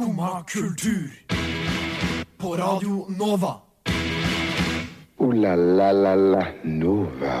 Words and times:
Skumma 0.00 0.44
kultur. 0.48 1.10
På 2.38 2.56
Radio 2.56 3.06
Nova. 3.18 3.54
O-la-la-la-la 5.16 6.46
Nova. 6.64 7.34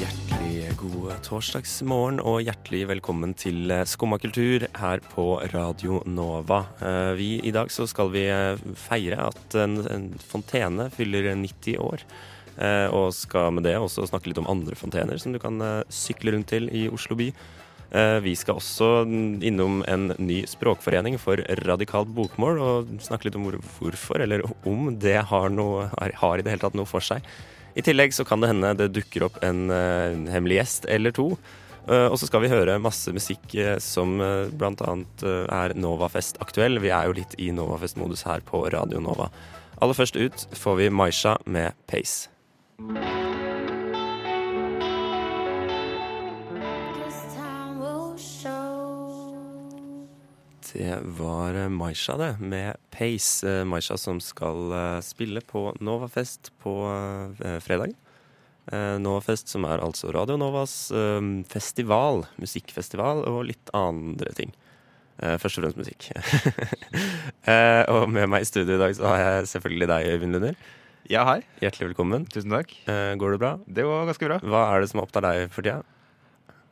Hjertelig 0.00 0.74
god 0.82 1.14
torsdagsmorgen 1.22 2.18
og 2.26 2.42
hjertelig 2.42 2.82
velkommen 2.90 3.38
til 3.38 3.70
eh, 3.70 3.86
Skumma 3.86 4.18
kultur 4.18 4.66
her 4.82 5.06
på 5.14 5.30
Radio 5.54 6.02
Nova. 6.10 6.64
Eh, 6.82 7.14
Vi, 7.14 7.30
I 7.46 7.54
dag 7.54 7.70
så 7.70 7.86
skal 7.86 8.10
vi 8.10 8.26
eh, 8.26 8.58
feire 8.74 9.28
at 9.30 9.54
en, 9.62 9.78
en 9.86 10.10
fontene 10.18 10.90
fyller 10.90 11.36
90 11.38 11.78
år. 11.78 12.02
Eh, 12.58 12.88
Og 12.90 13.12
skal 13.14 13.54
med 13.54 13.70
det 13.70 13.78
også 13.78 14.10
snakke 14.10 14.32
litt 14.32 14.42
om 14.42 14.50
andre 14.50 14.74
fontener 14.74 15.22
som 15.22 15.30
du 15.30 15.38
kan 15.38 15.62
sykle 15.86 16.34
rundt 16.34 16.50
til 16.50 16.66
i 16.74 16.88
Oslo 16.90 17.14
by. 17.14 17.30
Eh, 17.94 18.18
Vi 18.20 18.34
skal 18.34 18.58
også 18.58 19.04
innom 19.44 19.82
en 19.86 20.10
ny 20.18 20.42
språkforening 20.50 21.18
for 21.22 21.38
radikalt 21.62 22.10
bokmål 22.14 22.60
og 22.62 22.94
snakke 23.04 23.28
litt 23.28 23.38
om 23.38 23.46
hvorfor, 23.46 24.22
eller 24.24 24.42
om 24.66 24.88
det 24.98 25.20
har, 25.30 25.50
noe, 25.50 25.88
har, 25.94 26.38
i 26.38 26.42
det 26.42 26.54
hele 26.54 26.64
tatt 26.64 26.78
noe 26.78 26.90
for 26.90 27.04
seg. 27.04 27.22
I 27.74 27.82
tillegg 27.82 28.14
så 28.14 28.26
kan 28.26 28.42
det 28.42 28.50
hende 28.50 28.74
det 28.78 28.92
dukker 28.94 29.28
opp 29.28 29.38
en, 29.46 29.70
eh, 29.70 30.18
hemmelig 30.34 30.58
gjest 30.60 30.86
eller 30.90 31.14
to. 31.14 31.36
Eh, 31.86 32.08
og 32.08 32.18
så 32.18 32.26
skal 32.26 32.42
vi 32.42 32.50
høre 32.50 32.80
masse 32.82 33.12
musikk 33.12 33.54
som 33.78 34.18
bl.a. 34.18 34.94
er 35.62 35.74
Novafest 35.78 36.40
aktuell. 36.40 36.80
Vi 36.80 36.90
er 36.90 37.06
jo 37.06 37.18
litt 37.20 37.38
i 37.38 37.52
Novafest-modus 37.52 38.24
her 38.26 38.40
på 38.40 38.66
Radio 38.72 38.98
Nova. 38.98 39.30
Aller 39.82 39.94
først 39.94 40.16
ut 40.16 40.48
får 40.54 40.80
vi 40.80 40.90
Maisha 40.90 41.36
med 41.46 41.74
Pace. 41.86 42.30
Det 50.74 50.98
var 51.02 51.54
eh, 51.54 51.68
Maisha, 51.68 52.16
det, 52.16 52.36
med 52.40 52.76
Pace. 52.90 53.46
Eh, 53.46 53.64
Maisha 53.64 53.94
som 53.96 54.18
skal 54.20 54.72
eh, 54.74 55.00
spille 55.06 55.40
på 55.40 55.68
Novafest 55.80 56.50
på 56.62 56.74
fredag. 57.62 57.94
Novafest 58.98 59.50
som 59.52 59.66
er 59.68 59.82
altså 59.84 60.08
Radio 60.16 60.38
Novas 60.40 60.88
festival, 61.52 62.22
musikkfestival 62.40 63.20
og 63.28 63.42
litt 63.50 63.72
andre 63.76 64.32
ting. 64.32 64.54
Først 65.20 65.60
og 65.60 65.66
fremst 65.66 65.82
musikk. 65.82 66.06
og 67.92 68.06
med 68.08 68.30
meg 68.32 68.46
i 68.46 68.48
studio 68.48 68.78
i 68.78 68.80
dag 68.80 68.96
så 68.96 69.10
har 69.10 69.20
jeg 69.20 69.50
selvfølgelig 69.52 69.90
deg, 69.92 70.08
Øyvind 70.14 70.38
Lunder. 70.38 70.56
Ja, 71.12 71.26
hei. 71.28 71.42
Hjertelig 71.60 71.90
velkommen. 71.90 72.24
Tusen 72.32 72.56
takk. 72.56 72.72
Går 73.20 73.36
det 73.36 73.42
bra? 73.44 73.52
Det 73.68 73.84
går 73.84 74.08
ganske 74.08 74.32
bra. 74.32 74.40
Hva 74.40 74.64
er 74.70 74.80
det 74.80 74.94
som 74.94 75.04
opptar 75.04 75.28
deg 75.28 75.52
for 75.52 75.60
tida? 75.60 75.84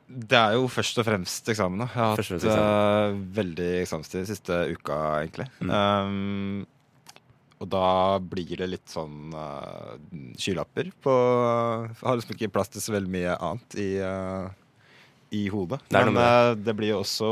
Det 0.07 0.39
er 0.39 0.57
jo 0.59 0.69
først 0.71 0.99
og 1.01 1.07
fremst 1.07 1.49
eksamen. 1.49 1.85
da. 1.85 1.89
Jeg 1.89 2.01
har 2.01 2.13
hatt 2.13 2.33
eksamen. 2.37 3.17
Uh, 3.17 3.25
veldig 3.39 3.71
eksamenstid 3.83 4.29
siste 4.29 4.59
uka, 4.75 4.99
egentlig. 5.23 5.49
Mm. 5.63 5.73
Um, 5.73 6.67
og 7.63 7.69
da 7.71 8.19
blir 8.19 8.57
det 8.59 8.67
litt 8.73 8.91
sånn 8.91 9.35
uh, 9.37 9.95
skylapper 10.41 10.91
på 11.05 11.13
Jeg 11.15 12.01
har 12.03 12.19
liksom 12.19 12.35
ikke 12.35 12.51
plass 12.57 12.73
til 12.73 12.83
så 12.83 12.97
veldig 12.97 13.13
mye 13.13 13.37
annet 13.39 13.77
i, 13.79 13.91
uh, 14.03 14.51
i 15.31 15.45
hodet. 15.53 15.79
Det 15.87 16.03
Men 16.11 16.19
uh, 16.19 16.57
det 16.59 16.75
blir 16.79 16.97
jo 16.97 17.05
også 17.05 17.31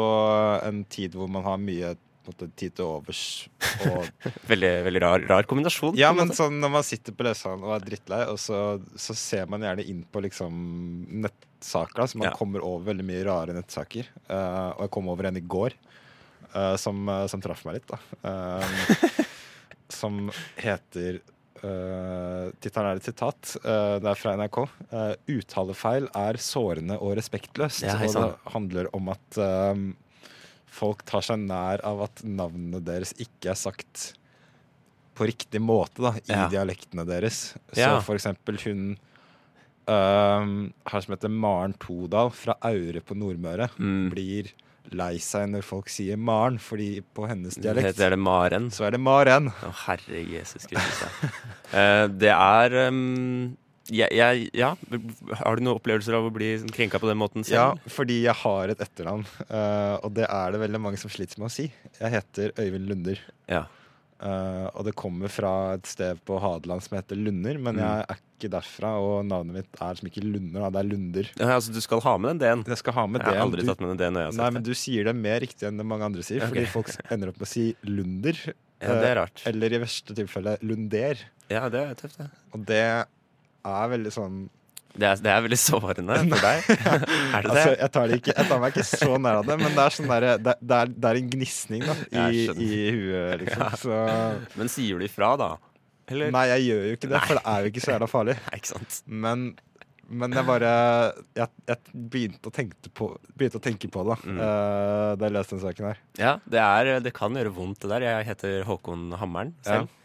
en 0.69 0.85
tid 0.87 1.19
hvor 1.19 1.31
man 1.33 1.47
har 1.49 1.59
mye 1.59 1.97
tid 2.31 2.77
til 2.77 2.85
overs. 2.87 3.49
Og 3.89 4.07
Veldig, 4.51 4.73
veldig 4.87 5.03
rar, 5.03 5.25
rar 5.27 5.49
kombinasjon. 5.51 5.99
Ja, 5.99 6.13
men 6.15 6.31
sånn 6.37 6.61
når 6.63 6.75
man 6.79 6.87
sitter 6.87 7.17
på 7.17 7.27
lesesalen 7.27 7.65
og 7.67 7.75
er 7.75 7.87
drittlei, 7.89 8.23
og 8.31 8.39
så, 8.39 8.79
så 8.95 9.17
ser 9.19 9.51
man 9.51 9.65
gjerne 9.67 9.87
inn 9.91 10.05
på 10.07 10.23
liksom 10.23 10.61
nettsaker. 11.61 12.07
Så 12.07 12.19
man 12.19 12.29
Ja. 12.29 12.35
kommer 12.37 12.61
over 12.65 12.93
veldig 12.93 13.05
mye 13.05 13.25
rare 13.25 13.53
nettsaker. 13.55 14.07
Uh, 14.29 14.73
og 14.77 14.81
jeg 14.87 14.91
kom 14.91 15.09
over 15.09 15.27
en 15.27 15.37
i 15.37 15.41
går 15.41 15.73
uh, 16.55 16.77
som, 16.77 17.09
eh, 17.09 17.27
som 17.27 17.41
traff 17.41 17.65
meg 17.65 17.75
litt, 17.81 17.87
da. 17.89 17.99
Som 19.91 20.31
heter 20.57 21.21
uh, 21.63 22.51
Tittelen 22.61 22.91
er 22.93 22.97
et 22.97 23.05
sitat. 23.05 23.57
det 23.63 24.07
er 24.09 24.15
fra 24.19 24.37
NRK. 24.37 24.61
Uttalefeil 25.29 26.09
er 26.15 26.35
sårende 26.41 26.97
og 27.01 27.17
respektløst. 27.19 27.83
Ja, 27.85 27.99
og 28.01 28.15
det 28.15 28.53
handler 28.55 28.89
om 28.97 29.09
at 29.13 29.41
folk 30.71 31.03
tar 31.05 31.21
seg 31.27 31.39
nær 31.43 31.83
av 31.85 32.03
at 32.07 32.23
navnene 32.25 32.81
deres 32.81 33.13
ikke 33.19 33.51
er 33.51 33.59
sagt 33.59 34.15
på 35.19 35.27
riktig 35.27 35.61
måte 35.61 36.01
da, 36.01 36.13
i 36.17 36.33
Ja. 36.33 36.49
dialektene 36.49 37.05
deres. 37.05 37.55
Så 37.75 38.01
for 38.07 38.15
eksempel 38.15 38.57
hun 38.65 38.97
øhm, 39.91 40.57
her 40.93 41.05
som 41.05 41.15
heter 41.17 41.33
Maren 41.35 41.75
Todal 41.83 42.31
fra 42.35 42.55
Aure 42.71 43.03
på 43.03 43.17
Nordmøre, 43.19 43.71
Mm. 43.79 44.11
blir 44.15 44.53
lei 44.97 45.19
seg 45.23 45.49
når 45.53 45.63
folk 45.63 45.91
sier 45.93 46.17
Maren, 46.19 46.57
fordi 46.59 47.03
på 47.15 47.27
hennes 47.31 47.55
dialekt 47.61 47.93
Heter 47.93 48.11
det 48.15 48.19
Maren? 48.19 48.71
så 48.75 48.87
er 48.89 48.97
det 48.97 49.01
Maren. 49.05 49.51
Å, 49.63 49.73
herre 49.87 50.23
Jesus 50.27 50.67
Kristus. 50.67 51.03
Eh, 51.71 52.09
det 52.11 52.33
er 52.35 52.73
um, 52.89 53.53
jeg, 53.87 54.11
jeg, 54.11 54.49
Ja, 54.59 54.73
har 55.39 55.55
du 55.55 55.63
noen 55.63 55.77
opplevelser 55.79 56.17
av 56.19 56.25
å 56.27 56.33
bli 56.35 56.49
sånn 56.59 56.73
krenka 56.75 56.99
på 56.99 57.07
den 57.07 57.19
måten 57.21 57.45
Ja, 57.47 57.69
fordi 57.87 58.25
jeg 58.25 58.35
har 58.41 58.73
et 58.73 58.81
etternavn, 58.83 59.23
uh, 59.47 60.01
og 60.03 60.15
det 60.19 60.27
er 60.27 60.51
det 60.57 60.59
veldig 60.65 60.81
mange 60.83 60.99
som 60.99 61.11
sliter 61.15 61.39
med 61.39 61.47
å 61.47 61.55
si. 61.55 61.69
Jeg 62.01 62.11
heter 62.17 62.51
Øyvind 62.59 62.91
Lunder. 62.91 63.23
Ja. 63.51 63.65
Øh, 64.23 64.67
og 64.75 64.85
det 64.87 64.95
kommer 64.99 65.29
fra 65.33 65.53
et 65.79 65.87
sted 65.89 66.21
på 66.29 66.39
Hadeland 66.43 66.85
som 66.85 66.97
heter 66.99 67.17
Lunder, 67.19 67.59
men 67.59 67.77
Mm. 67.77 67.81
jeg 67.83 68.07
er 68.09 68.21
ikke 68.41 68.51
derfra, 68.55 68.91
og 69.01 69.25
navnet 69.29 69.53
mitt 69.59 69.81
er 69.81 69.95
som 69.99 70.09
ikke 70.09 70.23
Lunder, 70.25 70.71
det 70.71 70.81
er 70.81 70.89
Lunder. 70.89 71.31
Ja, 71.39 71.51
altså, 71.57 71.73
du 71.73 71.81
skal 71.81 72.01
ha 72.01 72.17
med 72.19 72.31
den 72.35 72.41
D-en. 72.45 72.65
Jeg 72.69 72.79
skal 72.79 72.93
ha 72.97 73.07
med 73.07 73.21
Jeg 73.21 73.35
har 73.35 73.45
aldri 73.45 73.67
tatt 73.67 73.81
med 73.81 73.97
den 73.97 74.15
D-en 74.15 74.37
Nei, 74.37 74.51
men 74.51 74.63
du 74.63 74.73
sier 74.75 75.05
det 75.05 75.15
mer 75.17 75.41
riktig 75.41 75.69
enn 75.69 75.77
det 75.81 75.87
mange 75.87 76.05
andre 76.05 76.23
sier, 76.23 76.45
okay. 76.45 76.65
fordi 76.65 76.67
folk 76.73 77.13
ender 77.13 77.29
opp 77.33 77.41
med 77.41 77.49
å 77.49 77.53
si 77.53 77.71
Lunder. 77.85 78.37
Ja, 78.81 78.95
det 78.97 79.09
er 79.11 79.19
rart. 79.19 79.43
Eller 79.45 79.75
i 79.77 79.79
verste 79.83 80.15
tilfelle 80.17 80.55
Lunder. 80.65 81.19
Ja, 81.53 81.67
det 81.69 81.83
er 81.85 81.91
tøft, 81.99 82.17
det. 82.17 82.31
Og 82.57 82.63
det 82.65 82.79
er 82.81 83.91
veldig 83.93 84.13
sånn 84.15 84.39
Det 84.91 85.07
er, 85.07 85.21
det 85.23 85.31
er 85.31 85.43
veldig 85.45 85.59
sårende 85.61 86.17
for 86.33 86.43
deg. 86.43 86.65
er 86.67 87.01
det 87.01 87.07
det? 87.07 87.41
Altså, 87.41 87.71
jeg 87.79 87.91
tar, 87.95 88.11
det 88.11 88.19
ikke, 88.21 88.35
jeg 88.35 88.49
tar 88.51 88.61
meg 88.63 88.75
ikke 88.75 88.87
så 88.91 89.17
nær 89.23 89.41
av 89.41 89.47
det, 89.49 89.57
men 89.63 89.75
det 89.77 89.85
er, 89.85 89.95
sånn 89.97 90.11
der, 90.11 90.27
det, 90.43 90.55
er, 90.59 90.93
det 90.93 91.11
er 91.13 91.21
en 91.21 91.33
gnisning 91.37 91.85
i, 91.87 92.37
i 92.51 92.71
huet, 92.97 93.45
liksom. 93.45 93.67
Så 93.85 94.01
Men 94.59 94.73
sier 94.73 94.99
du 95.01 95.07
ifra, 95.07 95.35
da? 95.41 95.51
Eller? 96.11 96.33
Nei, 96.35 96.47
jeg 96.57 96.67
gjør 96.69 96.87
jo 96.89 96.95
ikke 96.99 97.11
det, 97.13 97.21
for 97.23 97.39
det 97.39 97.43
er 97.53 97.63
jo 97.67 97.71
ikke 97.71 97.83
så 97.85 97.93
jævla 97.95 98.09
farlig. 98.11 98.37
Nei. 98.51 98.61
Men, 99.23 99.45
men 100.11 100.35
jeg 100.35 100.47
bare 100.49 100.71
Jeg, 101.39 101.47
jeg 101.71 101.95
begynte, 102.11 102.51
å 102.51 102.91
på, 102.99 103.09
begynte 103.39 103.61
å 103.61 103.65
tenke 103.69 103.91
på 103.95 104.05
det 104.11 104.19
Mm. 104.27 104.41
uh, 104.43 105.15
da 105.21 105.29
jeg 105.29 105.37
leste 105.37 105.55
den 105.57 105.63
saken 105.69 105.91
her. 105.93 106.03
Ja, 106.19 106.35
det, 106.51 106.99
det 107.07 107.15
kan 107.17 107.39
gjøre 107.39 107.55
vondt, 107.55 107.79
det 107.85 107.93
der. 107.95 108.09
Jeg 108.09 108.29
heter 108.33 108.67
Håkon 108.67 109.13
Hammeren 109.23 109.55
selv. 109.67 109.87
Eh, 109.87 110.00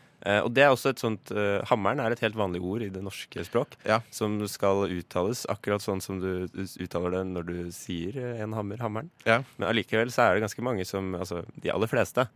og 0.46 0.50
det 0.56 0.64
er 0.66 0.74
også 0.74 0.94
et 0.94 1.02
sånt 1.02 1.32
eh, 1.34 1.60
Hammeren 1.70 2.02
er 2.02 2.16
et 2.16 2.24
helt 2.26 2.38
vanlig 2.40 2.62
ord 2.66 2.86
i 2.86 2.90
det 2.94 3.04
norske 3.06 3.44
språk. 3.46 3.76
Ja. 3.86 4.00
Som 4.14 4.40
skal 4.52 4.88
uttales 4.90 5.46
akkurat 5.52 5.84
sånn 5.86 6.02
som 6.02 6.22
du 6.24 6.48
uttaler 6.56 7.20
det 7.20 7.26
når 7.34 7.50
du 7.50 7.58
sier 7.76 8.18
eh, 8.22 8.42
en 8.46 8.56
hammer, 8.58 8.82
hammeren. 8.82 9.12
Ja. 9.28 9.42
Men 9.60 9.70
allikevel 9.70 10.14
så 10.14 10.26
er 10.26 10.36
det 10.36 10.48
ganske 10.48 10.66
mange 10.66 10.88
som 10.88 11.14
Altså 11.16 11.44
de 11.62 11.72
aller 11.74 11.90
fleste 11.92 12.28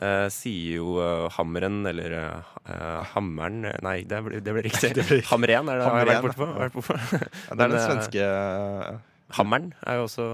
Uh, 0.00 0.26
sier 0.32 0.78
jo 0.80 0.94
uh, 0.96 1.28
hammeren 1.36 1.82
eller 1.86 2.14
uh, 2.16 3.02
hammeren 3.12 3.66
eh, 3.68 3.76
Nei, 3.84 3.98
det 4.08 4.22
ble, 4.24 4.40
det 4.40 4.54
ble 4.56 4.62
riktig. 4.64 4.88
Det 4.96 5.04
ble 5.04 5.18
riktig. 5.20 5.28
Hammeren 5.28 5.68
er 5.68 5.82
det 5.82 5.84
har 5.86 5.98
jeg 6.00 6.08
vært 6.08 6.24
borte 6.24 6.38
på. 6.40 6.48
Vært 6.62 6.78
borte 6.78 6.96
på. 6.96 7.18
Ja, 7.20 7.58
det 7.58 7.66
er 7.66 7.74
den 7.74 7.76
eh, 7.76 7.84
svenske 7.84 8.30
Hammeren 9.36 9.68
er 9.84 10.00
jo 10.00 10.06
også 10.08 10.26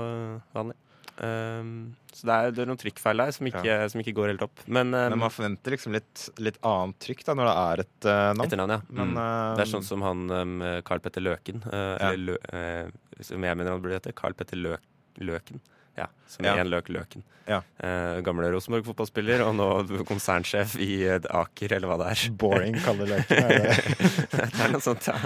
vanlig. 0.55 0.79
Um, 1.19 1.97
så 2.15 2.27
det 2.29 2.35
er, 2.35 2.53
det 2.55 2.63
er 2.63 2.69
noen 2.71 2.79
trykkfeil 2.79 3.23
der 3.23 3.33
som 3.35 3.49
ikke, 3.51 3.77
som 3.91 4.03
ikke 4.03 4.15
går 4.17 4.33
helt 4.33 4.45
opp. 4.47 4.61
Men, 4.67 4.93
um, 4.95 5.09
Men 5.15 5.23
man 5.25 5.33
forventer 5.35 5.75
liksom 5.75 5.95
litt, 5.97 6.29
litt 6.43 6.59
annet 6.67 6.99
trykk 7.03 7.25
da 7.27 7.35
når 7.39 7.49
det 7.51 7.57
er 7.65 7.83
et 7.85 8.09
uh, 8.09 8.13
navn. 8.13 8.45
etternavn, 8.47 8.75
ja. 8.77 8.81
Men, 8.89 9.11
mm. 9.15 9.19
eh, 9.25 9.55
Det 9.59 9.65
er 9.65 9.73
sånn 9.73 9.89
som 9.89 10.05
han 10.07 10.27
um, 10.31 10.55
Carl 10.87 11.03
Petter 11.05 11.25
Løken, 11.25 11.65
uh, 11.67 11.97
Ja. 11.99 12.13
eller 12.13 12.39
eh, 12.55 12.93
som 13.21 13.43
jeg 13.43 13.59
mener 13.59 13.75
han 13.75 13.83
burde 13.83 13.99
hete. 13.99 14.15
Carl 14.19 14.37
Petter 14.39 14.61
Lø, 14.61 14.77
Løken. 15.19 15.63
Ja, 15.99 16.09
som 16.31 16.47
Ja. 16.47 16.57
én 16.63 16.71
løk 16.71 16.89
Løken. 16.95 17.27
Ja. 17.49 17.63
Eh, 17.81 18.19
gamle 18.21 18.51
Rosenborg-fotballspiller, 18.53 19.41
og 19.47 19.55
nå 19.57 20.03
konsernsjef 20.09 20.75
i 20.85 21.01
eh, 21.09 21.29
Aker, 21.33 21.73
eller 21.79 21.89
hva 21.89 21.97
det 22.03 22.11
er. 22.13 22.25
Boring, 22.37 22.77
kaller 22.85 23.09
løken. 23.09 23.41
Er 23.41 23.65
det? 23.65 23.77
det 24.37 24.67
er 24.67 24.75
noe 24.75 24.85
sånt, 24.85 25.09
ja. 25.09 25.17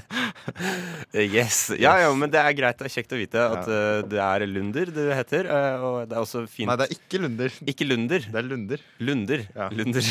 yes. 1.38 1.60
Ja, 1.78 1.94
ja, 2.02 2.10
men 2.18 2.32
det 2.34 2.42
er 2.42 2.56
greit. 2.58 2.80
Det 2.80 2.88
er 2.88 2.94
kjekt 2.96 3.14
å 3.14 3.20
vite 3.20 3.46
at 3.46 3.70
eh, 3.70 4.02
det 4.10 4.22
er 4.24 4.46
Lunder 4.50 4.90
du 4.90 5.02
heter. 5.14 5.46
eh, 5.46 5.86
og 5.86 6.00
det 6.10 6.18
er 6.18 6.24
også 6.24 6.42
fint 6.50 6.66
Nei, 6.70 6.78
det 6.80 6.88
er 6.88 6.96
ikke 6.98 7.22
Lunder. 7.22 7.60
Ikke 7.74 7.86
Lunder. 7.86 8.26
Det 8.26 8.42
er 8.42 8.48
Lunder. 8.50 8.82
Lunder. 8.98 9.46
Ja. 9.54 9.70
Lunder. 9.70 10.10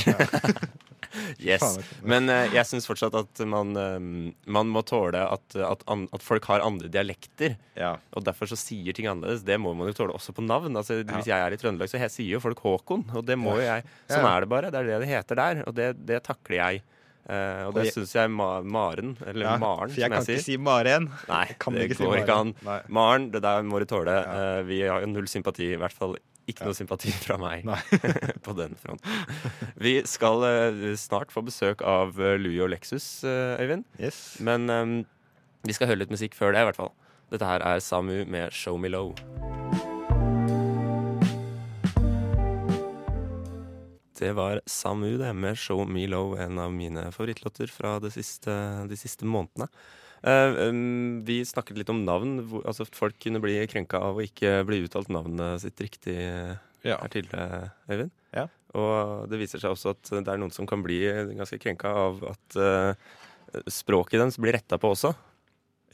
yes. 1.52 1.66
Men 2.00 2.32
uh, 2.32 2.46
jeg 2.54 2.64
syns 2.70 2.88
fortsatt 2.88 3.16
at 3.20 3.44
man, 3.50 3.76
man 4.48 4.72
må 4.72 4.86
tåle 4.88 5.20
at, 5.36 5.60
at, 5.68 5.84
at 5.84 6.24
folk 6.24 6.48
har 6.48 6.64
andre 6.64 6.88
dialekter. 6.92 7.60
Ja. 7.76 7.98
Og 8.16 8.24
derfor 8.28 8.48
så 8.52 8.58
sier 8.60 8.96
ting 8.96 9.12
annerledes. 9.12 9.44
Det 9.48 9.59
må 9.62 9.74
man 9.78 9.90
jo 9.92 9.98
tåle 9.98 10.16
også 10.16 10.34
på 10.38 10.46
navn. 10.46 10.76
Altså, 10.80 11.02
Hvis 11.04 11.28
jeg 11.30 11.40
er 11.40 11.54
i 11.54 11.60
Trøndelag, 11.60 11.90
så 11.92 12.00
sier 12.10 12.32
jo 12.38 12.40
folk 12.44 12.60
Håkon, 12.64 13.04
og 13.16 13.26
det 13.28 13.38
må 13.40 13.58
jo 13.60 13.66
jeg. 13.68 13.84
Sånn 14.10 14.24
Ja. 14.26 14.38
er 14.38 14.46
det 14.46 14.50
bare. 14.50 14.72
Det 14.72 14.80
er 14.80 14.88
det 14.90 15.00
det 15.04 15.10
heter 15.12 15.36
der, 15.36 15.64
og 15.68 15.76
det, 15.76 15.90
det 16.06 16.24
takler 16.24 16.58
jeg. 16.64 16.82
Uh, 17.30 17.68
og 17.68 17.76
Og 17.76 17.84
det 17.84 17.92
syns 17.94 18.14
jeg 18.16 18.30
ma 18.34 18.62
Maren, 18.66 19.12
eller 19.28 19.46
Ja, 19.46 19.58
Maren, 19.62 19.92
som 19.94 20.00
jeg 20.02 20.10
sier, 20.10 20.10
for 20.10 20.10
jeg 20.10 20.12
kan 20.12 20.34
ikke 20.34 20.46
si 20.48 20.58
Maren. 20.58 21.10
Nei, 21.30 21.44
det 21.46 21.84
ikke 21.86 21.98
si 22.00 22.04
går 22.08 22.18
ikke 22.24 22.38
an. 22.42 22.54
Nei. 22.66 22.80
Maren, 22.90 23.28
det 23.36 23.42
der 23.44 23.62
må 23.68 23.78
du 23.80 23.86
tåle. 23.86 24.16
Ja. 24.18 24.40
Uh, 24.60 24.64
vi 24.66 24.80
har 24.82 25.04
jo 25.04 25.12
null 25.12 25.28
sympati, 25.30 25.68
i 25.76 25.78
hvert 25.78 25.94
fall 25.94 26.16
ikke 26.50 26.64
Ja. 26.64 26.72
noe 26.72 26.74
sympati 26.74 27.12
fra 27.14 27.38
meg 27.38 27.68
på 28.48 28.56
den 28.58 28.74
fronten. 28.82 29.06
Vi 29.78 30.02
skal 30.10 30.42
uh, 30.42 30.96
snart 30.98 31.30
få 31.30 31.44
besøk 31.46 31.84
av 31.86 32.18
Louis 32.18 32.58
og 32.66 32.72
Lexus, 32.74 33.22
Øyvind. 33.24 33.86
Yes. 34.02 34.40
Men 34.42 34.66
um, 34.74 35.06
vi 35.64 35.74
skal 35.78 35.92
høre 35.92 36.02
litt 36.02 36.10
musikk 36.10 36.34
før 36.34 36.56
det, 36.56 36.66
i 36.66 36.72
hvert 36.72 36.82
fall. 36.82 36.96
Dette 37.30 37.46
her 37.46 37.62
er 37.62 37.78
Samu 37.80 38.26
med 38.26 38.50
'Show 38.50 38.80
Me 38.82 38.90
Low'. 38.90 39.14
Det 44.20 44.34
var 44.36 44.60
Samu 44.68 45.18
det 45.18 45.32
med 45.34 45.56
'Show 45.56 45.86
Me 45.88 46.06
Low', 46.08 46.36
en 46.40 46.60
av 46.60 46.74
mine 46.74 47.08
favorittlåter 47.12 47.72
fra 47.72 48.00
siste, 48.12 48.52
de 48.88 48.98
siste 48.98 49.24
månedene. 49.24 49.70
Uh, 50.20 50.68
um, 50.68 51.24
vi 51.24 51.46
snakket 51.48 51.78
litt 51.80 51.90
om 51.90 52.04
navn. 52.04 52.42
Hvor, 52.44 52.66
altså 52.68 52.84
Folk 52.92 53.16
kunne 53.24 53.40
bli 53.40 53.56
krenka 53.72 54.02
av 54.04 54.20
å 54.20 54.26
ikke 54.26 54.66
bli 54.68 54.82
uttalt 54.84 55.08
navnet 55.08 55.62
sitt 55.64 55.80
riktig 55.80 56.18
eh, 56.20 56.58
Ja. 56.84 56.98
her 57.00 57.08
tidligere, 57.08 57.72
Øyvind. 57.88 58.12
Ja. 58.36 58.48
Og 58.76 59.30
det 59.32 59.40
viser 59.40 59.60
seg 59.60 59.72
også 59.72 59.96
at 59.96 60.12
det 60.12 60.28
er 60.28 60.38
noen 60.38 60.52
som 60.52 60.68
kan 60.68 60.84
bli 60.84 61.00
ganske 61.36 61.58
krenka 61.60 61.88
av 61.88 62.20
at 62.36 62.60
uh, 62.60 62.94
språket 63.68 64.20
deres 64.20 64.38
blir 64.38 64.54
retta 64.54 64.78
på 64.78 64.92
også. 64.92 65.16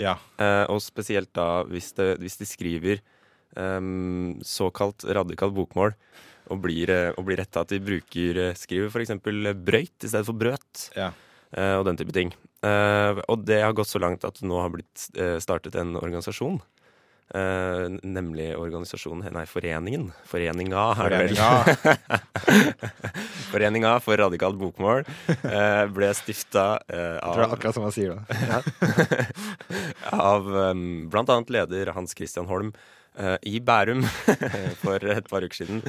ja. 0.02 0.18
Uh, 0.42 0.66
og 0.74 0.82
spesielt 0.82 1.32
da 1.34 1.64
hvis, 1.70 1.94
det, 1.94 2.18
hvis 2.20 2.38
de 2.42 2.46
skriver 2.50 3.02
um, 3.56 4.42
såkalt 4.44 5.06
radikalt 5.06 5.54
bokmål 5.54 5.94
og 6.52 6.62
blir, 6.64 6.92
eh, 6.94 7.12
og 7.16 7.28
blir 7.28 7.40
retta 7.42 7.64
at 7.66 7.74
de 7.74 7.82
bruker, 7.84 8.42
eh, 8.50 8.58
skriver 8.60 8.92
f.eks. 8.92 9.16
brøyt 9.22 10.06
i 10.06 10.12
stedet 10.12 10.26
for 10.28 10.38
brøt, 10.38 10.90
Ja. 10.98 11.14
Uh, 11.56 11.78
og 11.80 11.86
den 11.88 11.96
type 11.96 12.12
ting. 12.12 12.34
Uh, 12.66 13.22
og 13.32 13.46
det 13.48 13.62
har 13.62 13.72
gått 13.72 13.88
så 13.88 14.00
langt 14.02 14.26
at 14.28 14.42
det 14.42 14.48
nå 14.50 14.58
har 14.60 14.74
blitt 14.74 15.06
uh, 15.16 15.38
startet 15.40 15.78
en 15.80 15.94
organisasjon. 15.96 16.58
Eh, 17.34 17.86
nemlig 18.06 18.52
organisasjonen 18.54 19.34
Nei, 19.34 19.46
foreningen. 19.50 20.12
Foreninga, 20.30 20.84
er 21.02 21.10
det 21.10 21.22
vel. 21.24 21.40
Foreninga. 23.50 23.96
For 24.06 24.22
radikalt 24.22 24.60
bokmål 24.62 25.02
eh, 25.34 25.86
ble 25.90 26.12
stifta 26.14 26.66
av 26.78 26.84
Jeg 26.86 27.24
tror 27.24 27.42
det 27.42 27.48
er 27.48 27.56
akkurat 27.58 27.80
som 27.80 27.88
han 27.88 27.96
sier 27.96 28.14
det. 28.14 29.26
av 30.30 30.46
um, 30.46 31.10
annet 31.16 31.56
leder 31.58 31.96
Hans 31.98 32.14
Christian 32.14 32.46
Holm 32.52 32.76
eh, 33.18 33.38
i 33.52 33.60
Bærum 33.60 34.04
for 34.84 35.04
et 35.16 35.30
par 35.30 35.46
uker 35.46 35.60
siden. 35.62 35.82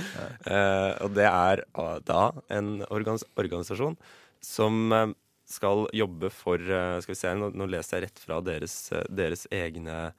Uh, 0.47 0.93
og 1.05 1.15
det 1.17 1.29
er 1.29 1.65
uh, 1.79 1.99
da 2.07 2.31
en 2.53 2.81
organis 2.91 3.27
organisasjon 3.37 3.97
som 4.45 5.15
skal 5.47 5.87
jobbe 5.95 6.29
for 6.35 6.59
Skal 6.59 7.13
vi 7.13 7.19
se, 7.19 7.31
nå, 7.39 7.53
nå 7.55 7.67
leser 7.71 7.97
jeg 7.97 8.09
rett 8.09 8.21
fra 8.23 8.41
deres, 8.43 8.75
deres 9.07 9.45
egne, 9.55 10.11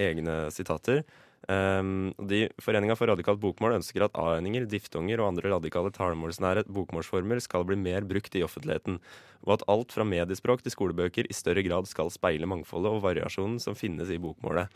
egne 0.00 0.34
sitater. 0.52 1.00
Um, 1.44 2.14
de, 2.24 2.46
Foreninga 2.62 2.94
for 2.96 3.10
radikalt 3.10 3.40
bokmål 3.42 3.76
ønsker 3.76 4.06
at 4.06 4.14
a-endinger, 4.16 4.64
diftonger 4.70 5.20
og 5.20 5.34
andre 5.34 5.50
radikale 5.52 5.90
talemålsnære 5.92 6.64
bokmålsformer 6.72 7.42
skal 7.44 7.66
bli 7.68 7.76
mer 7.76 8.06
brukt 8.08 8.36
i 8.38 8.44
offentligheten, 8.46 8.96
og 9.44 9.58
at 9.58 9.66
alt 9.68 9.92
fra 9.92 10.06
mediespråk 10.08 10.64
til 10.64 10.72
skolebøker 10.72 11.28
i 11.28 11.36
større 11.36 11.64
grad 11.66 11.90
skal 11.90 12.12
speile 12.14 12.48
mangfoldet 12.48 12.94
og 12.96 13.04
variasjonen 13.04 13.60
som 13.60 13.76
finnes 13.76 14.08
i 14.08 14.20
bokmålet. 14.22 14.72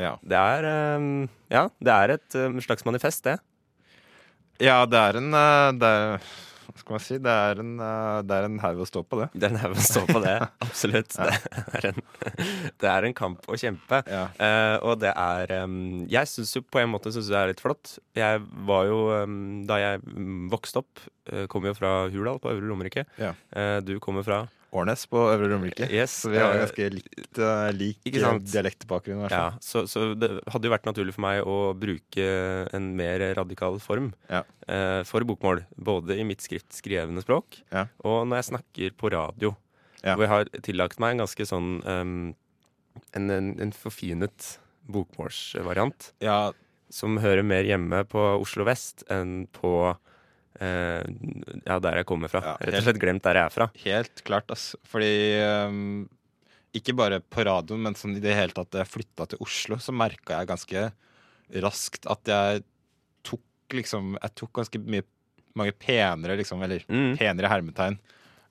Ja. 0.00 0.16
Det 0.22 0.38
er, 0.38 0.70
um, 0.98 1.28
ja, 1.52 1.68
det 1.78 1.92
er 1.94 2.16
et 2.16 2.40
um, 2.40 2.58
slags 2.62 2.86
manifest, 2.86 3.24
det. 3.26 3.38
ja, 4.62 4.82
det 4.86 4.98
er 4.98 5.20
en 5.20 5.30
eh, 5.38 5.68
det 5.78 5.90
er, 5.90 6.24
Hva 6.64 6.80
skal 6.80 6.94
man 6.96 7.02
si? 7.04 7.18
Det 7.22 7.34
er 7.46 7.60
en, 7.62 7.72
eh, 7.78 8.18
det 8.26 8.34
er 8.34 8.48
en 8.48 8.58
haug 8.64 8.80
å 8.82 8.88
stå 8.88 9.04
på, 9.06 9.20
det. 9.20 9.28
Det 9.38 9.46
er 9.46 9.54
en 9.54 9.60
haug 9.62 9.76
å 9.78 9.84
stå 9.86 10.02
på 10.08 10.22
det. 10.24 10.34
Absolutt. 10.66 11.14
Det, 11.14 11.36
er 11.78 11.88
en, 11.92 12.02
det 12.82 12.90
er 12.90 13.06
en 13.06 13.14
kamp 13.14 13.46
å 13.46 13.58
kjempe. 13.60 14.02
Ja. 14.10 14.24
Uh, 14.40 14.76
og 14.90 14.98
det 15.04 15.12
er 15.14 15.54
um, 15.62 16.02
Jeg 16.10 16.30
syns 16.32 16.56
jo 16.56 16.64
på 16.66 16.82
en 16.82 16.90
måte 16.90 17.14
synes 17.14 17.30
det 17.30 17.38
er 17.38 17.52
litt 17.52 17.62
flott. 17.62 17.96
Jeg 18.18 18.42
var 18.66 18.88
jo 18.90 18.98
um, 19.22 19.62
Da 19.68 19.78
jeg 19.82 20.02
vokste 20.50 20.82
opp, 20.82 21.06
uh, 21.30 21.44
kom 21.52 21.70
jo 21.70 21.76
fra 21.78 21.94
Hurdal 22.10 22.42
på 22.42 22.50
Øvre 22.50 22.66
Romerike. 22.66 23.06
Ja. 23.22 23.34
Uh, 23.54 23.78
du 23.84 24.00
kommer 24.02 24.26
fra 24.26 24.42
Årnes 24.74 25.04
på 25.10 25.20
Øvre 25.30 25.48
Romerike. 25.52 25.86
Yes, 25.92 26.14
Så 26.24 26.30
vi 26.32 26.38
har 26.42 26.52
eh, 26.54 26.64
ganske 26.64 26.88
likt, 26.96 27.38
uh, 27.38 27.68
lik 27.76 28.08
eh, 28.10 28.38
dialektbakgrunn. 28.52 29.22
Ja, 29.30 29.52
så, 29.62 29.84
så 29.90 30.10
det 30.18 30.30
hadde 30.50 30.66
jo 30.68 30.72
vært 30.74 30.88
naturlig 30.88 31.14
for 31.16 31.24
meg 31.26 31.42
å 31.46 31.58
bruke 31.78 32.26
en 32.74 32.88
mer 32.98 33.22
radikal 33.38 33.78
form 33.82 34.12
Ja. 34.30 34.42
uh, 34.68 35.02
for 35.06 35.22
bokmål. 35.28 35.62
Både 35.78 36.18
i 36.18 36.24
mitt 36.26 36.42
skriftskrevne 36.44 37.22
språk 37.24 37.60
Ja. 37.72 37.86
og 38.04 38.26
når 38.28 38.42
jeg 38.42 38.50
snakker 38.52 38.96
på 38.98 39.12
radio. 39.14 39.54
Ja. 40.02 40.16
Hvor 40.18 40.26
jeg 40.26 40.32
har 40.34 40.50
tillagt 40.66 40.98
meg 41.00 41.14
en 41.14 41.22
ganske 41.24 41.46
sånn 41.48 41.70
um, 41.86 42.34
en, 43.16 43.30
en, 43.30 43.52
en 43.62 43.72
forfinet 43.72 44.58
bokmålsvariant. 44.90 46.12
Ja, 46.22 46.52
Som 46.92 47.16
hører 47.18 47.42
mer 47.46 47.64
hjemme 47.66 48.02
på 48.06 48.20
Oslo 48.40 48.66
vest 48.68 49.02
enn 49.10 49.46
på 49.56 49.94
ja, 50.60 51.78
der 51.82 51.96
jeg 52.00 52.06
kommer 52.06 52.30
fra. 52.30 52.40
Ja, 52.44 52.52
Rett 52.60 52.78
og 52.80 52.86
slett 52.88 53.00
glemt 53.02 53.24
der 53.26 53.34
jeg 53.40 53.48
er 53.48 53.54
fra. 53.54 53.66
helt 53.84 54.22
klart, 54.26 54.50
ass. 54.54 54.74
Fordi 54.86 55.10
um, 55.68 56.08
Ikke 56.74 56.94
bare 56.96 57.20
på 57.20 57.44
radioen, 57.46 57.82
men 57.86 57.94
sånn 57.94 58.16
i 58.16 58.22
det 58.22 58.34
hele 58.34 58.54
tatt 58.54 58.70
da 58.74 58.82
jeg 58.82 58.90
flytta 58.92 59.26
til 59.30 59.42
Oslo, 59.44 59.76
så 59.82 59.94
merka 59.94 60.40
jeg 60.40 60.50
ganske 60.50 60.84
raskt 61.62 62.06
at 62.10 62.24
jeg 62.30 62.64
tok 63.22 63.76
liksom 63.76 64.14
Jeg 64.20 64.34
tok 64.34 64.52
ganske 64.60 64.80
mye 64.82 65.04
mange 65.54 65.70
penere, 65.78 66.34
liksom, 66.40 66.62
eller 66.66 66.82
Mm. 66.90 67.16
penere 67.16 67.46
hermetegn. 67.48 67.98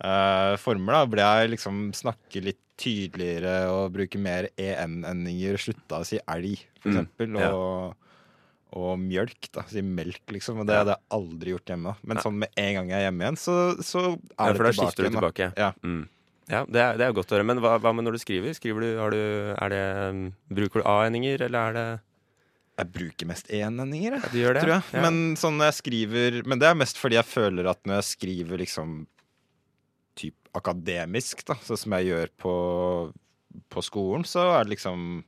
uh, 0.04 0.56
former, 0.58 0.94
da. 0.94 1.06
Ble 1.06 1.22
jeg 1.22 1.50
liksom 1.52 1.92
snakke 1.96 2.42
litt 2.44 2.60
tydeligere 2.80 3.70
og 3.72 3.92
bruke 3.94 4.18
mer 4.20 4.48
en-endinger. 4.58 5.56
Slutta 5.60 6.00
å 6.00 6.06
si 6.08 6.18
elg, 6.28 6.60
for 6.82 6.90
Mm, 6.90 6.96
eksempel. 6.96 7.40
ja. 7.40 7.52
Og, 7.52 7.96
og 8.74 8.98
mjølk, 9.02 9.50
da. 9.54 9.64
Si 9.70 9.84
melk, 9.86 10.24
liksom. 10.34 10.62
Og 10.64 10.68
det 10.70 10.80
hadde 10.80 10.96
jeg 10.96 11.10
aldri 11.18 11.54
gjort 11.54 11.74
hjemme. 11.74 11.94
Men 12.02 12.22
sånn 12.24 12.40
med 12.42 12.58
en 12.60 12.74
gang 12.80 12.92
jeg 12.92 13.00
er 13.00 13.06
hjemme 13.08 13.28
igjen, 13.28 13.40
så, 13.40 13.58
så 13.86 14.04
Ja, 14.10 14.50
er 14.50 14.58
for 14.58 14.66
da 14.66 14.72
det 14.72 14.78
skifter 14.80 15.08
tilbake 15.08 15.14
du 15.14 15.20
tilbake. 15.20 15.50
Ja. 15.60 15.70
Mm. 15.86 16.02
Ja, 16.52 16.64
det 16.68 16.82
er, 16.82 16.98
det 17.00 17.06
er 17.06 17.14
godt 17.16 17.32
å 17.32 17.38
høre. 17.38 17.48
Men 17.48 17.62
hva, 17.64 17.78
hva 17.80 17.94
med 17.96 18.08
når 18.08 18.18
du 18.18 18.24
skriver? 18.24 18.56
Skriver 18.58 18.84
du, 18.84 18.90
har 19.00 19.14
du, 19.14 19.22
er 19.54 19.74
det, 19.74 19.84
um, 20.10 20.24
bruker 20.52 20.82
du 20.84 20.90
a-endinger, 20.90 21.46
eller 21.48 21.70
er 21.70 21.78
det 21.78 21.86
Jeg 22.82 22.92
bruker 22.98 23.30
mest 23.30 23.52
enendinger, 23.54 24.18
jeg. 24.18 24.34
Ja, 24.42 24.54
det? 24.58 24.66
Tror 24.66 24.76
jeg. 24.76 24.86
Ja. 24.92 25.04
Men 25.06 25.38
sånn 25.40 25.60
når 25.62 25.72
jeg 25.72 25.80
skriver 25.80 26.40
Men 26.50 26.62
det 26.62 26.70
er 26.72 26.80
mest 26.80 27.00
fordi 27.00 27.20
jeg 27.20 27.30
føler 27.30 27.70
at 27.72 27.84
når 27.88 28.02
jeg 28.02 28.10
skriver 28.10 28.64
liksom 28.64 29.04
typ 30.20 30.36
akademisk, 30.54 31.46
da, 31.48 31.56
sånn 31.66 31.80
som 31.80 31.96
jeg 31.98 32.12
gjør 32.12 32.34
på, 32.44 32.56
på 33.74 33.82
skolen, 33.86 34.26
så 34.30 34.44
er 34.60 34.68
det 34.68 34.76
liksom 34.76 35.24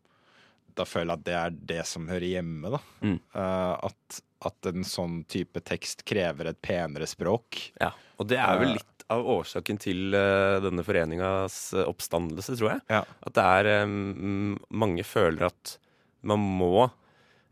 Da 0.76 0.86
føler 0.88 1.14
jeg 1.14 1.20
at 1.20 1.26
det 1.28 1.36
er 1.40 1.54
det 1.74 1.84
som 1.88 2.08
hører 2.12 2.28
hjemme, 2.28 2.72
da. 2.74 2.80
Mm. 3.02 3.20
Uh, 3.36 3.88
at, 3.90 4.20
at 4.50 4.70
en 4.72 4.84
sånn 4.88 5.22
type 5.32 5.62
tekst 5.64 6.04
krever 6.08 6.52
et 6.52 6.60
penere 6.66 7.08
språk. 7.08 7.62
Ja. 7.82 7.94
Og 8.20 8.28
det 8.32 8.40
er 8.42 8.60
vel 8.60 8.74
Eh. 8.74 8.78
litt 8.80 9.06
av 9.14 9.22
årsaken 9.30 9.78
til 9.80 10.16
uh, 10.18 10.58
denne 10.64 10.84
foreningas 10.84 11.58
oppstandelse, 11.86 12.56
tror 12.58 12.72
jeg. 12.76 12.84
Ja. 12.90 13.04
At 13.22 13.36
det 13.38 13.44
er 13.62 13.84
um, 13.86 14.56
Mange 14.74 15.04
føler 15.06 15.48
at 15.52 15.76
man 16.26 16.42
må 16.42 16.88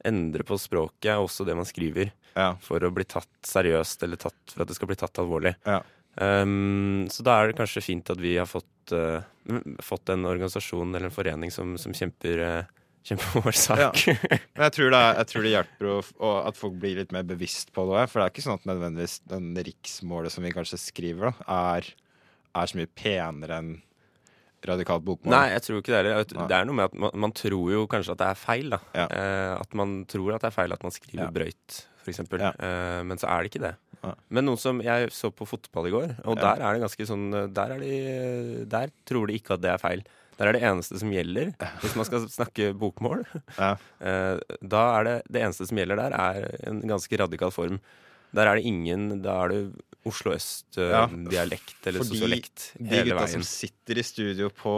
endre 0.04 0.44
på 0.44 0.58
språket, 0.60 1.14
også 1.16 1.46
det 1.48 1.56
man 1.56 1.68
skriver, 1.70 2.10
Ja. 2.36 2.56
for 2.60 2.82
å 2.84 2.90
bli 2.92 3.06
tatt 3.08 3.30
seriøst, 3.48 4.02
eller 4.04 4.18
tatt, 4.20 4.36
for 4.52 4.64
at 4.66 4.68
det 4.72 4.76
skal 4.76 4.90
bli 4.90 4.98
tatt 5.00 5.20
alvorlig. 5.22 5.54
Ja. 5.70 5.80
Um, 6.18 7.06
så 7.10 7.24
da 7.26 7.38
er 7.40 7.48
det 7.52 7.58
kanskje 7.58 7.82
fint 7.86 8.10
at 8.12 8.20
vi 8.22 8.36
har 8.38 8.50
fått, 8.50 8.92
uh, 8.92 9.22
fått 9.82 10.10
en 10.14 10.26
organisasjon 10.30 10.92
eller 10.94 11.08
en 11.08 11.16
forening 11.16 11.54
som, 11.54 11.78
som 11.82 11.94
kjemper, 11.96 12.42
uh, 12.44 12.83
kjemper 13.04 13.30
for 13.34 13.46
vår 13.48 13.58
sak. 13.60 14.04
Men 14.56 14.66
jeg 14.68 14.74
tror 14.78 14.94
det, 14.94 15.00
er, 15.00 15.18
jeg 15.20 15.30
tror 15.32 15.44
det 15.48 15.54
hjelper 15.54 15.90
å, 15.92 15.96
å, 16.24 16.34
at 16.50 16.60
folk 16.60 16.78
blir 16.82 17.00
litt 17.02 17.12
mer 17.16 17.26
bevisst 17.28 17.74
på 17.76 17.86
det. 17.92 18.06
For 18.12 18.20
det 18.22 18.26
er 18.28 18.34
ikke 18.36 18.46
sånn 18.46 18.60
at 18.62 18.68
nødvendigvis 18.70 19.18
den 19.32 19.50
riksmålet 19.68 20.32
som 20.36 20.46
vi 20.48 20.54
kanskje 20.56 20.80
skriver, 20.82 21.34
da, 21.34 21.58
er, 21.74 21.90
er 22.56 22.72
så 22.72 22.80
mye 22.80 22.92
penere 22.96 23.60
enn 23.64 23.74
radikalt 24.64 25.04
bokmål. 25.04 25.34
Nei, 25.36 25.48
jeg 25.52 25.64
tror 25.66 25.82
ikke 25.82 25.92
det 25.92 25.98
heller. 26.00 26.28
Det 26.48 26.56
er 26.56 26.68
noe 26.70 26.78
med 26.78 26.86
at 26.88 26.94
man, 27.04 27.12
man 27.26 27.34
tror 27.36 27.72
jo 27.74 27.82
kanskje 27.92 28.14
at 28.16 28.22
det 28.22 28.30
er 28.32 28.38
feil. 28.40 28.70
da. 28.72 28.80
Ja. 28.96 29.08
Eh, 29.12 29.56
at 29.60 29.74
man 29.76 29.98
tror 30.08 30.38
at 30.38 30.46
det 30.46 30.54
er 30.54 30.56
feil 30.56 30.76
at 30.76 30.86
man 30.88 30.96
skriver 30.96 31.26
Ja. 31.26 31.32
brøyt, 31.36 31.82
f.eks. 32.06 32.22
Ja. 32.40 32.54
Eh, 32.56 33.02
men 33.10 33.20
så 33.20 33.28
er 33.28 33.44
det 33.44 33.52
ikke 33.52 33.66
det. 33.66 33.74
Men 34.36 34.48
noe 34.48 34.60
som 34.60 34.80
jeg 34.84 35.12
så 35.16 35.30
på 35.32 35.46
fotball 35.48 35.88
i 35.88 35.92
går, 35.94 36.10
og 36.28 36.36
Ja. 36.40 36.42
der 36.56 36.64
er 36.64 36.74
det 36.76 36.82
ganske 36.84 37.06
sånn 37.08 37.28
Der, 37.56 37.72
er 37.76 37.80
de, 37.80 38.66
der 38.68 38.92
tror 39.08 39.28
de 39.28 39.38
ikke 39.40 39.56
at 39.56 39.62
det 39.64 39.72
er 39.76 39.80
feil. 39.84 40.02
Der 40.38 40.50
er 40.50 40.56
det 40.58 40.64
eneste 40.66 41.00
som 41.00 41.12
gjelder, 41.14 41.52
hvis 41.82 41.96
man 42.00 42.08
skal 42.08 42.28
snakke 42.32 42.72
bokmål. 42.78 43.26
Ja. 43.58 43.76
Eh, 44.04 44.36
da 44.60 44.80
er 44.98 45.06
det 45.08 45.14
det 45.32 45.44
eneste 45.46 45.64
som 45.70 45.78
gjelder 45.80 45.96
der, 45.96 46.16
er 46.20 46.48
en 46.68 46.82
ganske 46.90 47.18
radikal 47.22 47.54
form. 47.56 47.78
Der 48.36 48.50
er 48.50 48.58
det 48.58 48.66
ingen 48.68 49.22
Da 49.24 49.38
er 49.46 49.54
det 49.54 49.62
Oslo 50.06 50.34
Ja. 50.34 50.38
øst-dialekt 51.08 51.88
eller 51.88 52.04
Fordi 52.04 52.20
veien. 52.20 52.42
De 52.90 53.04
gutta 53.08 53.28
som 53.32 53.44
sitter 53.48 54.00
i 54.02 54.04
studio 54.04 54.50
på, 54.50 54.74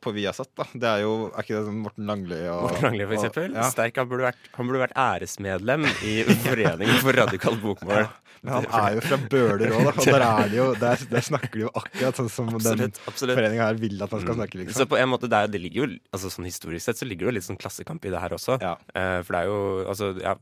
på 0.00 0.12
Viasat, 0.16 0.50
da. 0.56 0.66
Det 0.74 0.90
er 0.90 1.04
jo 1.06 1.14
Er 1.32 1.40
ikke 1.42 1.54
det 1.56 1.62
sånn 1.68 1.80
Morten 1.84 2.06
Langli 2.10 2.40
og 2.52 2.66
Morten 2.68 2.84
Langli, 2.90 3.06
for 3.06 3.14
og- 3.14 3.24
eksempel. 3.24 3.54
Ja. 3.56 3.70
Sterk, 3.70 3.96
han, 4.02 4.08
burde 4.10 4.28
vært, 4.28 4.50
han 4.58 4.68
burde 4.68 4.82
vært 4.84 4.98
æresmedlem 5.04 5.86
i 6.04 6.14
Foreningen 6.44 7.00
for 7.00 7.12
radikalt 7.16 7.62
bokmål. 7.64 8.08
Men 8.44 8.52
han 8.58 8.66
er 8.76 8.94
jo 8.98 9.00
fra 9.00 9.16
Bøler 9.32 9.70
òg. 9.72 9.86
Og 9.88 10.04
der, 10.04 10.20
er 10.20 10.48
det 10.52 10.58
jo, 10.58 10.66
der, 10.76 10.96
der 11.08 11.22
snakker 11.24 11.54
de 11.54 11.62
jo 11.64 11.70
akkurat 11.80 12.18
sånn 12.20 12.28
som 12.28 12.50
den 12.52 12.58
Absolutt. 12.60 12.98
den 13.00 13.38
foreninga 13.38 13.68
her 13.70 13.78
vil 13.80 14.02
at 14.04 14.10
han 14.12 14.20
skal 14.20 14.36
snakke, 14.36 14.58
Så 14.58 14.66
liksom. 14.66 14.88
på 14.92 14.98
en 15.00 15.08
måte, 15.08 15.30
det, 15.32 15.38
er, 15.38 15.48
det 15.48 15.60
ligger 15.64 15.86
jo 15.86 15.88
altså 16.12 16.28
sånn 16.34 16.44
Historisk 16.44 16.84
sett 16.84 17.00
så 17.00 17.08
ligger 17.08 17.24
det 17.24 17.32
jo 17.32 17.36
litt 17.38 17.46
sånn 17.48 17.56
klassekamp 17.56 18.04
i 18.04 18.12
det 18.12 18.20
her 18.20 18.36
også. 18.36 18.58
Ja. 18.60 18.74
Uh, 18.92 19.22
for 19.24 19.32
det 19.32 19.40
er 19.40 19.48
jo 19.48 19.56
altså, 19.88 20.10
ja, 20.20 20.34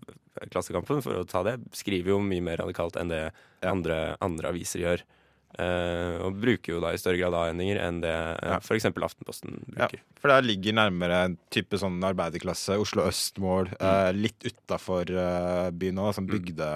Klassekampen, 0.50 1.02
for 1.04 1.20
å 1.20 1.26
ta 1.28 1.42
det, 1.46 1.58
skriver 1.76 2.14
jo 2.14 2.20
mye 2.24 2.44
mer 2.44 2.62
radikalt 2.62 2.96
enn 3.00 3.10
det 3.12 3.24
andre, 3.68 4.16
andre 4.24 4.52
aviser 4.52 4.84
gjør. 4.84 5.04
Uh, 5.52 6.16
og 6.24 6.38
bruker 6.40 6.72
jo 6.72 6.78
da 6.80 6.94
i 6.94 7.00
større 7.00 7.18
grad 7.20 7.34
A-endinger 7.36 7.76
enn 7.84 7.98
det 8.00 8.08
uh, 8.08 8.54
Ja. 8.54 8.56
f.eks. 8.64 8.86
Aftenposten 8.88 9.58
Ja, 9.76 9.84
bruker. 9.84 10.00
for 10.16 10.32
det 10.32 10.46
ligger 10.48 10.78
nærmere 10.78 11.18
en 11.26 11.34
type 11.52 11.76
sånn 11.76 11.98
arbeiderklasse, 12.08 12.78
Oslo 12.80 13.04
øst-mål, 13.04 13.68
eh, 13.76 14.12
litt 14.16 14.46
utafor 14.48 15.12
uh, 15.12 15.68
byen 15.76 16.00
òg, 16.00 16.14
sånn 16.16 16.30
bygde, 16.30 16.70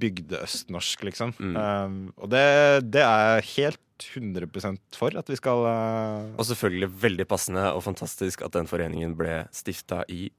bygde-østnorsk, 0.00 1.04
liksom. 1.10 1.34
Mm. 1.36 2.14
Og 2.16 2.30
det, 2.32 2.46
det 2.88 3.02
er 3.04 3.44
helt 3.52 4.06
100% 4.16 4.96
for 4.96 5.14
at 5.20 5.28
vi 5.28 5.36
skal 5.38 5.60
Og 5.68 6.40
selvfølgelig 6.48 6.88
veldig 7.04 7.26
passende 7.28 7.66
og 7.76 7.84
fantastisk 7.84 8.42
at 8.42 8.56
den 8.56 8.66
foreningen 8.66 9.12
ble 9.18 9.42
stifta 9.54 10.00
i 10.08 10.30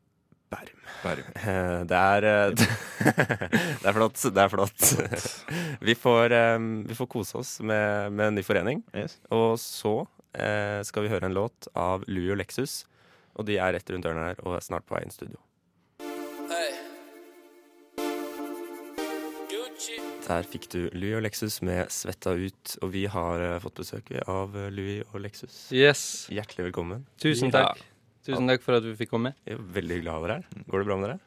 Bærum. 0.53 0.81
Bærum. 1.03 1.29
Det 1.89 2.01
er 2.01 2.27
eh, 2.29 2.51
Det 3.81 3.87
er 3.89 3.95
flott. 3.97 4.19
Det 4.23 4.43
er 4.43 4.51
flott. 4.51 4.83
Vi 5.81 5.95
får, 5.97 6.35
eh, 6.35 6.59
vi 6.89 6.97
får 6.97 7.09
kose 7.11 7.39
oss 7.41 7.55
med, 7.61 8.11
med 8.13 8.31
en 8.31 8.37
ny 8.39 8.43
forening. 8.45 8.83
yes. 8.95 9.17
Og 9.33 9.57
så 9.61 9.95
eh, 10.37 10.81
skal 10.85 11.05
vi 11.05 11.13
høre 11.13 11.29
en 11.29 11.37
låt 11.37 11.69
av 11.75 12.05
Louis 12.07 12.31
og 12.35 12.39
Lexus. 12.43 12.83
Og 13.35 13.47
de 13.49 13.57
er 13.59 13.75
rett 13.75 13.89
rundt 13.91 14.05
hjørnet 14.07 14.31
her 14.31 14.45
og 14.45 14.55
er 14.59 14.63
snart 14.63 14.87
på 14.87 14.95
vei 14.95 15.03
inn 15.05 15.11
i 15.13 15.17
studio. 15.17 15.41
Der 20.25 20.41
fikk 20.49 20.63
du 20.73 20.79
Louis 20.97 21.13
og 21.13 21.21
Lexus 21.21 21.59
med 21.61 21.85
'Svetta 21.93 22.33
ut', 22.33 22.77
og 22.81 22.93
vi 22.95 23.05
har 23.05 23.41
eh, 23.45 23.59
fått 23.61 23.75
besøk 23.77 24.09
av 24.25 24.55
eh, 24.57 24.71
Louis 24.73 25.03
og 25.13 25.21
Lexus. 25.21 25.67
Yes. 25.71 26.25
Hjertelig 26.33 26.71
velkommen. 26.71 27.05
Tusen 27.21 27.53
takk. 27.53 27.77
Tusen 28.25 28.49
takk 28.49 28.63
for 28.65 28.77
at 28.79 28.85
vi 28.87 28.95
fikk 28.97 29.11
komme. 29.13 29.33
Jeg 29.45 29.57
er 29.59 29.63
veldig 29.75 30.01
å 30.09 30.15
ha 30.17 30.21
dere. 30.25 30.65
Går 30.65 30.81
det 30.81 30.87
bra 30.89 30.97
med 30.99 31.09
dere? 31.09 31.19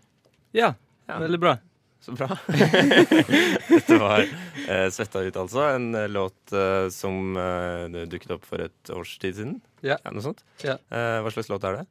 Ja, 0.57 0.71
Ja. 1.09 1.19
veldig 1.23 1.38
bra. 1.40 1.57
Så 2.00 2.12
bra. 2.14 2.28
Dette 3.69 3.97
var 3.99 4.21
eh, 4.23 4.87
'Svetta 4.90 5.23
ut', 5.26 5.37
altså. 5.37 5.64
En 5.75 5.95
eh, 5.95 6.09
låt 6.09 6.52
eh, 6.52 6.88
som 6.95 7.37
eh, 7.37 8.05
dukket 8.07 8.31
opp 8.37 8.45
for 8.47 8.62
et 8.62 8.90
års 8.95 9.17
tid 9.19 9.35
siden. 9.38 9.57
Ja. 9.83 9.97
Noe 10.11 10.23
sånt. 10.23 10.45
Ja. 10.62 10.76
Eh, 10.90 11.19
hva 11.25 11.33
slags 11.35 11.50
låt 11.50 11.64
er 11.67 11.81
det? 11.81 11.87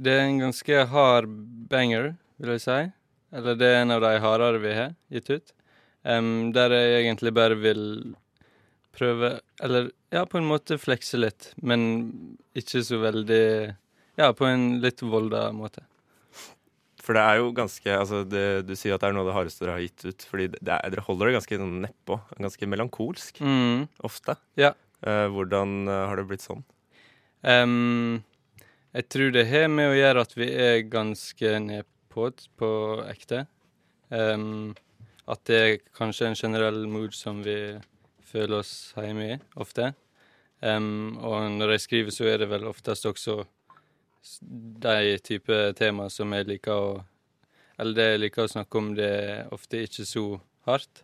Det 0.00 0.12
er 0.16 0.26
en 0.28 0.38
ganske 0.44 0.84
hard 0.92 1.28
banger, 1.70 2.12
vil 2.38 2.54
jeg 2.56 2.62
si. 2.66 2.78
Eller 3.34 3.58
det 3.58 3.66
er 3.70 3.82
en 3.82 3.94
av 3.94 4.02
de 4.02 4.12
hardere 4.22 4.62
vi 4.62 4.74
har 4.74 4.94
gitt 5.12 5.30
ut. 5.30 5.52
Um, 6.02 6.50
der 6.56 6.72
jeg 6.72 7.02
egentlig 7.04 7.32
bare 7.36 7.58
vil 7.60 8.14
prøve 8.96 9.34
Eller 9.60 9.90
ja, 10.10 10.22
på 10.24 10.38
en 10.40 10.46
måte 10.48 10.78
flekse 10.80 11.18
litt, 11.20 11.50
men 11.60 11.82
ikke 12.56 12.80
så 12.86 12.96
veldig 13.02 13.76
Ja, 14.18 14.32
på 14.36 14.46
en 14.48 14.80
litt 14.82 15.02
volda 15.02 15.50
måte. 15.54 15.84
For 17.00 17.16
det 17.16 17.22
er 17.24 17.38
jo 17.40 17.52
ganske 17.56 17.94
altså 17.96 18.20
det, 18.28 18.66
Du 18.68 18.74
sier 18.76 18.94
at 18.94 19.00
det 19.00 19.08
er 19.08 19.14
noe 19.16 19.22
av 19.24 19.30
det 19.30 19.36
hardeste 19.38 19.64
dere 19.64 19.78
har 19.78 19.84
gitt 19.86 20.04
ut. 20.04 20.26
Fordi 20.28 20.48
det 20.52 20.74
er, 20.74 20.90
dere 20.92 21.04
holder 21.06 21.30
det 21.30 21.36
ganske 21.38 21.58
sånn 21.62 21.78
nedpå. 21.86 22.18
Ganske 22.38 22.68
melankolsk 22.68 23.40
Mm. 23.40 23.86
ofte. 24.04 24.36
Ja. 24.60 24.74
Eh, 25.02 25.26
hvordan 25.32 25.88
eh, 25.88 26.06
har 26.10 26.16
det 26.20 26.26
blitt 26.28 26.44
sånn? 26.44 26.64
Um, 27.42 28.22
jeg 28.92 29.08
tror 29.08 29.30
det 29.32 29.46
har 29.48 29.68
med 29.72 29.88
å 29.88 29.96
gjøre 29.96 30.20
at 30.26 30.34
vi 30.36 30.50
er 30.52 30.82
ganske 30.92 31.54
nedpå 31.64 32.26
på 32.58 32.70
ekte. 33.08 33.46
Um, 34.10 34.74
at 35.30 35.44
det 35.46 35.58
er 35.62 35.78
kanskje 35.96 36.26
en 36.26 36.34
generell 36.36 36.82
mood 36.90 37.14
som 37.14 37.40
vi 37.42 37.78
føler 38.26 38.58
oss 38.58 38.92
hjemme 38.98 39.28
i, 39.36 39.38
ofte. 39.56 39.92
Um, 40.60 41.16
og 41.22 41.46
når 41.54 41.76
jeg 41.76 41.84
skriver, 41.86 42.10
så 42.12 42.26
er 42.28 42.42
det 42.42 42.48
vel 42.50 42.66
oftest 42.68 43.06
også 43.08 43.44
de 44.40 45.18
type 45.24 45.58
tema 45.78 46.08
som 46.12 46.32
jeg 46.36 46.48
liker 46.48 46.72
å 46.76 46.90
Eller 47.80 47.96
det 47.96 48.06
jeg 48.10 48.20
liker 48.20 48.44
å 48.44 48.52
snakke 48.52 48.76
om, 48.78 48.88
det 48.92 49.06
er 49.08 49.52
ofte 49.56 49.78
ikke 49.80 50.04
så 50.04 50.24
hardt. 50.68 51.00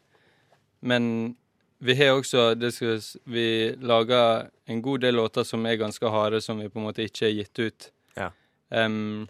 Men 0.84 1.36
vi 1.80 1.94
har 1.96 2.18
også 2.18 2.50
det 2.54 2.74
skal, 2.76 3.00
Vi 3.24 3.72
lager 3.80 4.50
en 4.68 4.82
god 4.84 5.00
del 5.00 5.16
låter 5.16 5.44
som 5.44 5.64
er 5.64 5.78
ganske 5.80 6.10
harde, 6.12 6.42
som 6.44 6.60
vi 6.60 6.68
på 6.68 6.78
en 6.78 6.84
måte 6.84 7.06
ikke 7.08 7.30
har 7.30 7.32
gitt 7.32 7.58
ut. 7.58 7.88
Ja. 8.16 8.28
Um, 8.68 9.24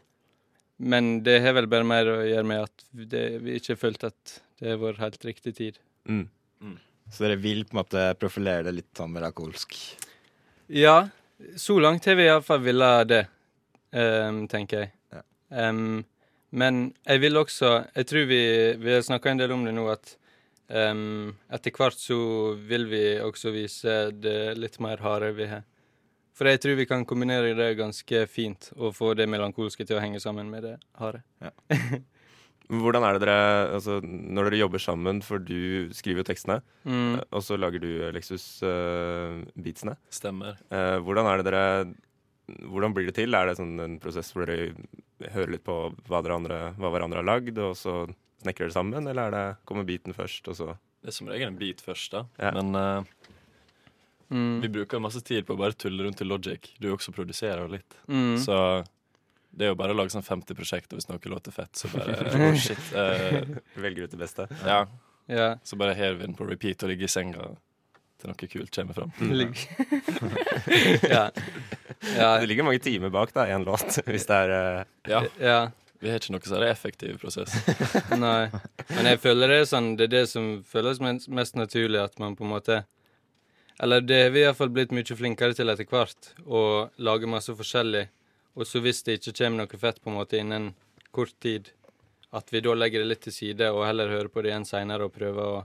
men 0.77 1.23
det 1.23 1.39
har 1.45 1.55
vel 1.55 1.69
bare 1.71 1.87
mer 1.87 2.11
å 2.11 2.19
gjøre 2.27 2.49
med 2.51 2.67
at 2.67 2.89
det, 2.91 3.25
vi 3.45 3.61
ikke 3.61 3.77
har 3.77 3.81
følt 3.85 4.09
at 4.11 4.41
det 4.59 4.73
har 4.73 4.83
vært 4.83 5.05
helt 5.05 5.25
riktig 5.31 5.55
tid. 5.57 5.79
Mm. 6.09 6.27
Så 7.13 7.25
dere 7.25 7.39
vil 7.41 7.65
på 7.65 7.77
en 7.77 7.81
måte 7.81 8.03
profilere 8.21 8.67
det 8.67 8.75
litt 8.81 8.99
sånn 8.99 9.15
melankolsk? 9.15 9.77
Ja, 10.75 11.07
så 11.57 11.79
langt 11.81 12.07
har 12.09 12.17
vi 12.19 12.27
iallfall 12.27 12.63
villet 12.65 13.11
det, 13.11 13.23
em, 13.93 14.47
tenker 14.49 14.79
jeg. 14.85 14.93
Ja. 15.13 15.23
Um, 15.69 16.05
men 16.57 16.95
jeg 17.07 17.21
vil 17.21 17.37
også 17.37 17.69
Jeg 17.95 18.07
tror 18.07 18.27
vi, 18.31 18.41
vi 18.81 18.93
har 18.95 19.03
snakka 19.03 19.31
en 19.31 19.39
del 19.39 19.53
om 19.53 19.65
det 19.67 19.75
nå, 19.75 19.87
at 19.93 20.17
um, 20.71 21.35
etter 21.53 21.75
hvert 21.75 21.99
så 21.99 22.19
vil 22.69 22.87
vi 22.91 23.05
også 23.21 23.53
vise 23.55 23.97
det 24.15 24.57
litt 24.59 24.79
mer 24.81 25.03
harde 25.05 25.33
vi 25.37 25.47
har. 25.51 25.65
For 26.37 26.45
jeg 26.51 26.61
tror 26.61 26.77
vi 26.77 26.85
kan 26.87 27.05
kombinere 27.09 27.55
det 27.57 27.77
ganske 27.79 28.27
fint, 28.29 28.71
og 28.77 28.93
få 28.95 29.15
det 29.17 29.25
melankolske 29.29 29.87
til 29.89 29.97
å 29.97 30.03
henge 30.05 30.21
sammen 30.21 30.51
med 30.53 30.67
det 30.69 30.75
harde. 31.01 31.23
Hvordan 32.67 33.05
er 33.07 33.15
det 33.15 33.23
dere 33.23 33.75
altså, 33.77 34.01
Når 34.03 34.49
dere 34.49 34.59
jobber 34.59 34.83
sammen, 34.83 35.21
for 35.23 35.39
du 35.39 35.93
skriver 35.95 36.25
jo 36.25 36.27
tekstene, 36.33 36.61
Mm. 36.87 37.21
og 37.31 37.43
så 37.43 37.57
lager 37.59 37.81
du 37.83 37.89
eh, 38.07 38.13
Lexus 38.15 38.63
eh, 38.63 39.41
beatsene. 39.59 39.97
Stemmer. 40.11 40.59
Uh, 40.71 40.99
hvordan 41.03 41.27
er 41.27 41.41
det 41.41 41.47
dere 41.49 41.65
Hvordan 42.47 42.95
blir 42.95 43.09
det 43.09 43.17
til? 43.19 43.35
Er 43.35 43.47
det 43.51 43.57
sånn 43.59 43.75
en 43.83 43.97
prosess 44.03 44.31
hvor 44.33 44.47
dere 44.47 44.73
hører 45.35 45.51
litt 45.57 45.65
på 45.67 45.77
hva, 46.07 46.21
dere 46.23 46.37
andre, 46.39 46.59
hva 46.79 46.91
hverandre 46.95 47.23
har 47.23 47.27
lagd, 47.27 47.59
og 47.59 47.73
så 47.79 48.05
snekrer 48.45 48.69
dere 48.69 48.77
sammen, 48.77 49.09
eller 49.11 49.27
er 49.31 49.35
det, 49.35 49.45
kommer 49.67 49.87
beaten 49.89 50.15
først, 50.15 50.47
og 50.53 50.57
så 50.59 50.69
Det 51.03 51.11
er 51.11 51.17
som 51.17 51.29
regel 51.31 51.49
en 51.49 51.59
beat 51.59 51.81
først, 51.83 52.13
da. 52.13 52.25
Ja. 52.39 52.53
Men 52.59 52.75
uh, 52.75 53.33
Mm. 54.29 54.61
vi 54.61 54.69
bruker 54.69 54.99
masse 54.99 55.21
tid 55.23 55.47
på 55.47 55.55
å 55.55 55.59
bare 55.61 55.77
tulle 55.79 56.03
rundt 56.03 56.21
i 56.21 56.25
Logic. 56.27 56.73
Du 56.83 56.89
også 56.91 57.13
produserer 57.15 57.69
litt. 57.71 57.95
Mm. 58.11 58.35
Så 58.43 58.57
det 59.55 59.69
er 59.69 59.71
jo 59.71 59.77
bare 59.79 59.95
å 59.95 59.97
lage 60.01 60.11
sånn 60.11 60.25
50 60.27 60.57
prosjekter 60.59 60.99
hvis 60.99 61.07
noe 61.07 61.31
låter 61.31 61.55
fett. 61.55 61.71
Så 61.79 61.87
bare 61.93 62.17
oh 62.49 62.57
shit. 62.59 62.89
Uh, 62.91 63.55
velger 63.79 64.09
ut 64.09 64.11
det 64.17 64.19
beste? 64.25 64.49
ja. 64.67 64.81
Ja. 65.31 65.57
Så 65.67 65.75
bare 65.79 65.95
har 65.99 66.13
vi 66.15 66.23
den 66.27 66.35
på 66.39 66.45
repeat 66.47 66.83
og 66.83 66.91
ligger 66.93 67.07
i 67.09 67.11
senga 67.11 67.49
til 68.21 68.33
noe 68.33 68.49
kult 68.51 68.73
kommer 68.75 68.97
fram. 68.97 69.13
Mm. 69.21 69.55
ja. 71.15 71.25
ja. 72.17 72.31
Det 72.41 72.49
ligger 72.49 72.67
mange 72.67 72.83
timer 72.85 73.13
bak 73.13 73.35
da, 73.37 73.47
en 73.53 73.67
låt, 73.67 73.99
hvis 74.11 74.29
det 74.29 74.39
er 74.47 74.55
uh... 74.55 74.95
Ja, 75.11 75.23
ja. 75.41 75.59
vi 76.01 76.11
har 76.11 76.21
ikke 76.21 76.37
noe 76.37 76.49
særlig 76.49 76.73
effektiv 76.73 77.21
prosess. 77.23 77.55
Nei. 78.25 78.49
Men 78.95 79.11
jeg 79.13 79.23
føler 79.23 79.53
det 79.53 79.61
er 79.63 79.71
sånn 79.71 79.95
Det 79.99 80.09
er 80.09 80.15
det 80.17 80.27
som 80.33 80.51
føles 80.67 81.01
mest, 81.05 81.29
mest 81.29 81.59
naturlig, 81.61 82.03
at 82.03 82.19
man 82.23 82.37
på 82.39 82.47
en 82.47 82.55
måte 82.55 82.83
Eller 83.83 84.05
det 84.05 84.23
har 84.25 84.35
vi 84.35 84.45
iallfall 84.47 84.73
blitt 84.73 84.95
mye 84.97 85.21
flinkere 85.21 85.57
til 85.57 85.73
etter 85.73 85.89
hvert, 85.91 86.33
å 86.47 86.89
lage 86.97 87.29
masse 87.29 87.53
forskjellig. 87.53 88.07
Og 88.57 88.65
så 88.65 88.81
hvis 88.81 89.03
det 89.05 89.19
ikke 89.19 89.37
kommer 89.43 89.67
noe 89.67 89.81
fett 89.81 90.01
på 90.01 90.09
en 90.09 90.17
måte 90.17 90.41
innen 90.41 90.71
kort 91.13 91.37
tid, 91.45 91.69
at 92.37 92.49
vi 92.53 92.63
da 92.65 92.73
legger 92.75 93.03
det 93.03 93.11
litt 93.11 93.27
til 93.27 93.35
side 93.35 93.69
og 93.73 93.85
heller 93.85 94.09
hører 94.11 94.33
på 94.33 94.43
det 94.43 94.51
igjen 94.51 94.65
seinere 94.69 95.07
og 95.07 95.13
prøver 95.15 95.45
å 95.45 95.65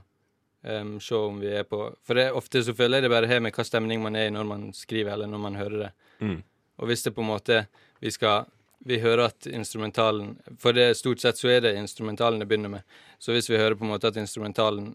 em, 0.62 0.96
se 1.00 1.14
om 1.14 1.38
vi 1.40 1.52
er 1.52 1.66
på 1.68 1.84
For 2.06 2.18
det, 2.18 2.30
ofte 2.32 2.62
så 2.64 2.74
føler 2.74 2.98
jeg 2.98 3.06
det 3.06 3.12
bare 3.12 3.30
har 3.30 3.40
med 3.40 3.54
hva 3.54 3.64
stemning 3.66 4.02
man 4.02 4.16
er 4.16 4.30
i 4.30 4.34
når 4.34 4.48
man 4.48 4.72
skriver, 4.76 5.12
eller 5.14 5.30
når 5.30 5.38
man 5.38 5.60
hører 5.60 5.78
det. 5.84 5.92
mm. 6.20 6.42
Og 6.80 6.88
hvis 6.88 7.02
det 7.04 7.14
på 7.14 7.20
en 7.20 7.28
måte 7.28 7.66
Vi 8.00 8.10
skal 8.10 8.46
Vi 8.84 8.98
hører 8.98 9.26
at 9.28 9.46
instrumentalen 9.46 10.38
For 10.58 10.72
det 10.72 10.96
stort 10.96 11.20
sett 11.20 11.38
så 11.38 11.48
er 11.48 11.60
det 11.60 11.76
instrumentalen 11.76 12.40
det 12.40 12.48
begynner 12.48 12.68
med. 12.68 12.82
Så 13.18 13.32
hvis 13.32 13.50
vi 13.50 13.60
hører 13.60 13.74
på 13.74 13.84
en 13.84 13.92
måte 13.92 14.08
at 14.08 14.16
instrumentalen 14.16 14.94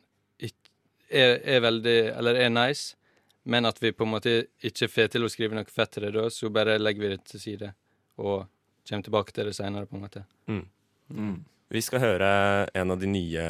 er, 1.09 1.39
er 1.43 1.59
veldig 1.63 1.97
Eller 2.17 2.35
er 2.35 2.49
nice, 2.49 2.95
men 3.43 3.65
at 3.65 3.79
vi 3.81 3.91
på 3.91 4.03
en 4.03 4.11
måte 4.11 4.47
ikke 4.59 4.89
får 4.91 5.13
til 5.13 5.23
å 5.23 5.29
skrive 5.31 5.55
noe 5.55 5.69
fett 5.71 5.91
til 5.95 6.03
det 6.03 6.11
da, 6.17 6.25
så 6.29 6.49
bare 6.51 6.75
legger 6.81 7.01
vi 7.01 7.11
det 7.13 7.21
til 7.29 7.39
side 7.39 7.69
og 8.17 8.47
kommer 8.89 9.03
tilbake 9.03 9.31
til 9.31 9.47
det 9.47 9.55
seinere, 9.55 9.85
på 9.87 9.95
en 9.95 10.03
måte. 10.03 10.23
Mm. 10.47 11.45
Vi 11.69 11.81
skal 11.81 12.03
høre 12.03 12.29
en 12.73 12.91
av 12.91 12.99
de 12.99 13.07
nye 13.07 13.45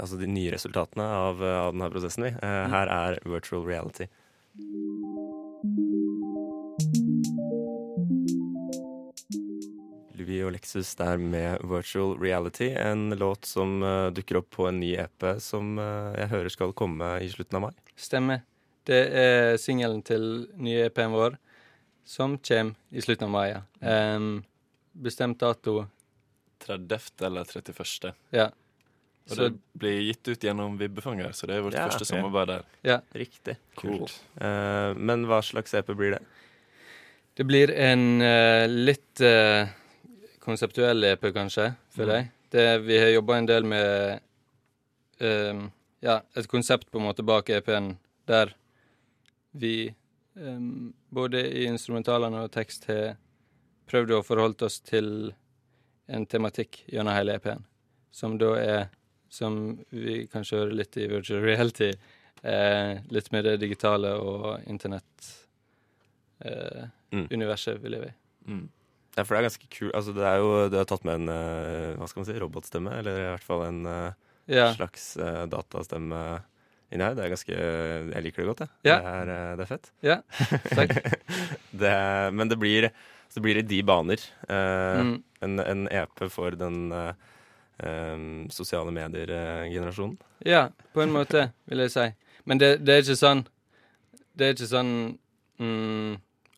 Altså 0.00 0.16
de 0.20 0.28
nye 0.30 0.52
resultatene 0.54 1.04
av, 1.04 1.42
av 1.44 1.74
denne 1.74 1.90
prosessen. 1.92 2.28
Vi. 2.28 2.32
Eh, 2.32 2.64
her 2.72 2.90
er 2.92 3.20
virtual 3.28 3.66
reality. 3.68 4.08
Louis 10.20 10.44
og 10.44 10.52
Lexus 10.54 10.92
der 10.98 11.18
med 11.20 11.62
Virtual 11.66 12.16
Reality. 12.20 12.70
En 12.76 13.10
låt 13.18 13.48
som 13.48 13.82
eh, 13.82 14.08
dukker 14.14 14.40
opp 14.40 14.50
på 14.56 14.68
en 14.68 14.80
ny 14.82 14.94
EP 15.00 15.26
som 15.42 15.78
eh, 15.78 16.18
jeg 16.20 16.32
hører 16.34 16.54
skal 16.54 16.74
komme 16.76 17.12
i 17.24 17.30
slutten 17.32 17.60
av 17.60 17.68
mai. 17.68 17.74
Stemmer. 17.96 18.44
Det 18.88 19.00
er 19.22 19.56
singelen 19.60 20.00
til 20.06 20.46
nye 20.58 20.86
EP-en 20.88 21.12
vår, 21.12 21.36
som 22.08 22.38
kommer 22.40 22.96
i 22.96 23.02
slutten 23.04 23.28
av 23.28 23.34
mai. 23.34 23.48
ja. 23.52 23.62
Em, 23.80 24.40
bestemt 24.92 25.38
dato 25.40 25.84
30. 26.64 27.24
eller 27.26 27.44
31. 27.44 28.14
Ja. 28.34 28.48
Og 29.30 29.36
Så 29.36 29.46
det 29.46 29.78
blir 29.78 30.00
gitt 30.08 30.28
ut 30.28 30.44
gjennom 30.44 30.76
Vibbefanger, 30.80 31.32
så 31.36 31.46
det 31.46 31.56
er 31.56 31.62
vårt 31.62 31.76
Ja, 31.78 31.86
første 31.86 32.08
samarbeid 32.08 32.48
der. 32.50 32.64
ja. 32.82 33.00
Riktig. 33.14 33.56
Kult. 33.78 34.16
Uh, 34.40 34.90
men 34.98 35.26
hva 35.30 35.38
slags 35.46 35.74
EP 35.78 35.92
blir 35.94 36.16
det? 36.16 36.22
Det 37.38 37.46
blir 37.46 37.70
en 37.70 38.20
uh, 38.20 38.66
litt 38.66 39.22
uh, 39.22 39.70
konseptuell 40.42 41.04
EP, 41.12 41.30
kanskje, 41.34 41.70
føler 41.94 42.18
jeg. 42.18 42.30
Det, 42.50 42.66
vi 42.82 42.98
har 42.98 43.12
jobba 43.14 43.38
en 43.38 43.46
del 43.46 43.64
med 43.70 44.20
um, 45.22 45.68
ja, 46.02 46.20
et 46.34 46.48
konsept 46.50 46.90
på 46.90 46.98
en 46.98 47.06
måte 47.06 47.22
bak 47.22 47.48
EP-en, 47.54 47.92
der 48.26 48.54
vi 49.52 49.94
um, 50.34 50.92
både 51.08 51.44
i 51.46 51.66
instrumentalene 51.70 52.42
og 52.46 52.52
tekst 52.54 52.88
har 52.90 53.14
prøvd 53.90 54.16
å 54.16 54.24
forholde 54.26 54.66
oss 54.66 54.80
til 54.86 55.30
en 56.10 56.26
tematikk 56.26 56.82
gjennom 56.90 57.14
hele 57.14 57.36
EP-en, 57.38 57.62
som 58.10 58.36
da 58.38 58.54
er, 58.58 58.88
som 59.30 59.78
vi 59.94 60.24
kanskje 60.32 60.58
hører 60.58 60.76
litt 60.80 60.96
i 60.98 61.06
virtual 61.10 61.44
reality, 61.46 61.92
eh, 62.42 62.98
litt 63.14 63.30
med 63.32 63.46
det 63.46 63.56
digitale 63.62 64.12
og 64.18 64.66
internett 64.70 65.30
eh, 66.44 66.88
Mm. 67.12 67.26
vil 67.30 67.40
jeg 67.42 67.58
si. 67.58 68.12
Mm. 68.46 68.68
Ja, 69.16 69.24
for 69.24 69.34
det 69.34 69.40
er 69.40 69.48
ganske 69.48 69.68
kult. 69.74 69.94
Altså, 69.98 70.12
det 70.14 70.22
er 70.22 70.36
jo 70.38 70.68
Du 70.70 70.76
har 70.78 70.84
tatt 70.86 71.02
med 71.04 71.14
en 71.18 71.28
uh, 71.28 71.96
hva 71.98 72.06
skal 72.08 72.20
man 72.22 72.28
si, 72.28 72.36
robotstemme, 72.38 72.92
eller 73.00 73.18
i 73.18 73.24
hvert 73.32 73.42
fall 73.46 73.64
en 73.66 73.80
uh, 73.86 74.12
Ja. 74.46 74.68
slags 74.76 75.16
uh, 75.18 75.46
datastemme 75.50 76.20
inni 76.92 77.02
her. 77.02 77.14
Det 77.18 77.24
er 77.24 77.32
ganske 77.34 77.56
Jeg 78.14 78.22
liker 78.22 78.42
det 78.44 78.46
godt, 78.52 78.62
jeg. 78.62 78.70
Ja. 78.86 78.98
Det, 79.00 79.34
er, 79.34 79.56
det 79.58 79.64
er 79.66 79.70
fett. 79.72 79.90
ja. 80.06 80.16
Takk. 80.70 80.94
det, 81.82 81.94
men 82.38 82.48
det 82.48 82.58
blir, 82.62 82.88
så 83.30 83.42
blir 83.42 83.58
det 83.58 83.66
de 83.70 83.82
baner. 83.82 84.22
Mm. 84.48 85.22
en, 85.42 85.58
en 85.66 85.84
EP 85.90 86.24
for 86.30 86.54
den 86.58 86.92
eh, 86.92 87.12
sosiale 88.50 88.92
medier-generasjonen. 88.94 90.18
Ja, 90.46 90.68
på 90.94 91.02
en 91.02 91.12
måte, 91.14 91.50
vil 91.70 91.84
jeg 91.84 91.92
si. 91.94 92.06
Men 92.48 92.60
det, 92.60 92.74
det 92.84 92.94
er 92.94 93.02
ikke 93.04 93.18
sånn 93.20 93.42
Det 94.32 94.46
er 94.46 94.54
ikke 94.54 94.68
sånn 94.70 94.92
mm, 95.60 96.14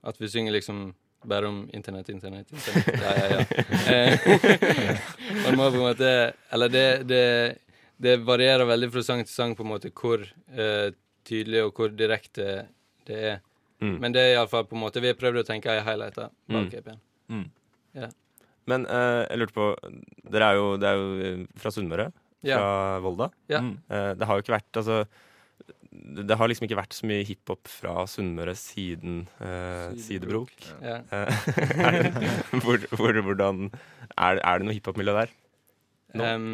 at 0.07 0.21
vi 0.21 0.29
synger 0.31 0.55
liksom 0.55 0.93
bare 1.27 1.49
om 1.49 1.59
internett, 1.75 2.09
internett, 2.09 2.53
internett. 2.53 3.03
Ja, 3.03 3.13
ja, 3.19 3.27
ja. 3.31 3.43
Eh, 3.93 4.99
Man 5.45 5.59
må 5.59 5.69
på 5.71 5.79
en 5.79 5.85
måte 5.87 6.11
Eller 6.51 6.69
det, 6.73 6.87
det, 7.11 7.25
det 8.03 8.17
varierer 8.27 8.67
veldig 8.67 8.91
fra 8.95 9.05
sang 9.07 9.23
til 9.25 9.35
sang 9.35 9.55
på 9.59 9.63
en 9.67 9.73
måte 9.75 9.93
hvor 9.95 10.23
eh, 10.23 10.91
tydelig 11.27 11.63
og 11.67 11.79
hvor 11.79 11.93
direkte 11.95 12.67
det 13.07 13.19
er. 13.33 13.39
Mm. 13.83 13.97
Men 14.03 14.15
det 14.15 14.23
er 14.23 14.35
iallfall 14.37 14.67
på 14.71 14.77
en 14.79 14.83
måte 14.85 15.03
Vi 15.03 15.11
har 15.11 15.19
prøvd 15.19 15.43
å 15.43 15.47
tenke 15.47 15.75
i 15.75 15.83
highlighter 15.83 16.31
bak 16.51 16.75
Mm. 17.31 17.47
Mm. 17.95 18.11
Men 18.71 18.87
eh, 18.87 19.25
jeg 19.27 19.41
lurte 19.43 19.57
på 19.57 19.67
Dere 20.33 20.53
er 20.53 20.59
jo, 20.61 20.67
det 20.79 20.89
er 20.89 21.01
jo 21.01 21.09
eh, 21.27 21.43
fra 21.59 21.73
Sunnmøre? 21.75 22.11
Ja. 22.47 22.59
Fra 22.59 22.99
Volda? 23.05 23.31
Ja. 23.51 23.61
Mm. 23.63 23.77
Eh, 23.91 24.13
det 24.19 24.27
har 24.29 24.39
jo 24.39 24.45
ikke 24.45 24.55
vært 24.57 24.79
altså, 24.81 25.05
det 25.93 26.25
det 26.27 26.37
har 26.41 26.49
liksom 26.51 26.65
ikke 26.67 26.79
vært 26.79 26.95
så 26.97 27.07
mye 27.07 27.25
hiphop 27.29 27.69
fra 27.71 28.05
Sunnmøre 28.11 28.55
siden 28.59 29.27
eh, 29.45 29.93
Sidebrok. 30.01 30.53
Ja. 30.83 31.01
Eh, 31.11 31.51
er 31.77 31.99
det, 31.99 32.13
hvor, 32.65 32.81
hvor, 32.97 33.19
hvordan 33.29 33.67
er, 34.17 34.41
er 34.41 34.59
det 34.63 34.67
noe 34.69 34.77
hiphop-miljø 34.79 35.15
der? 35.21 35.35
Nå. 36.19 36.25
Em, 36.29 36.49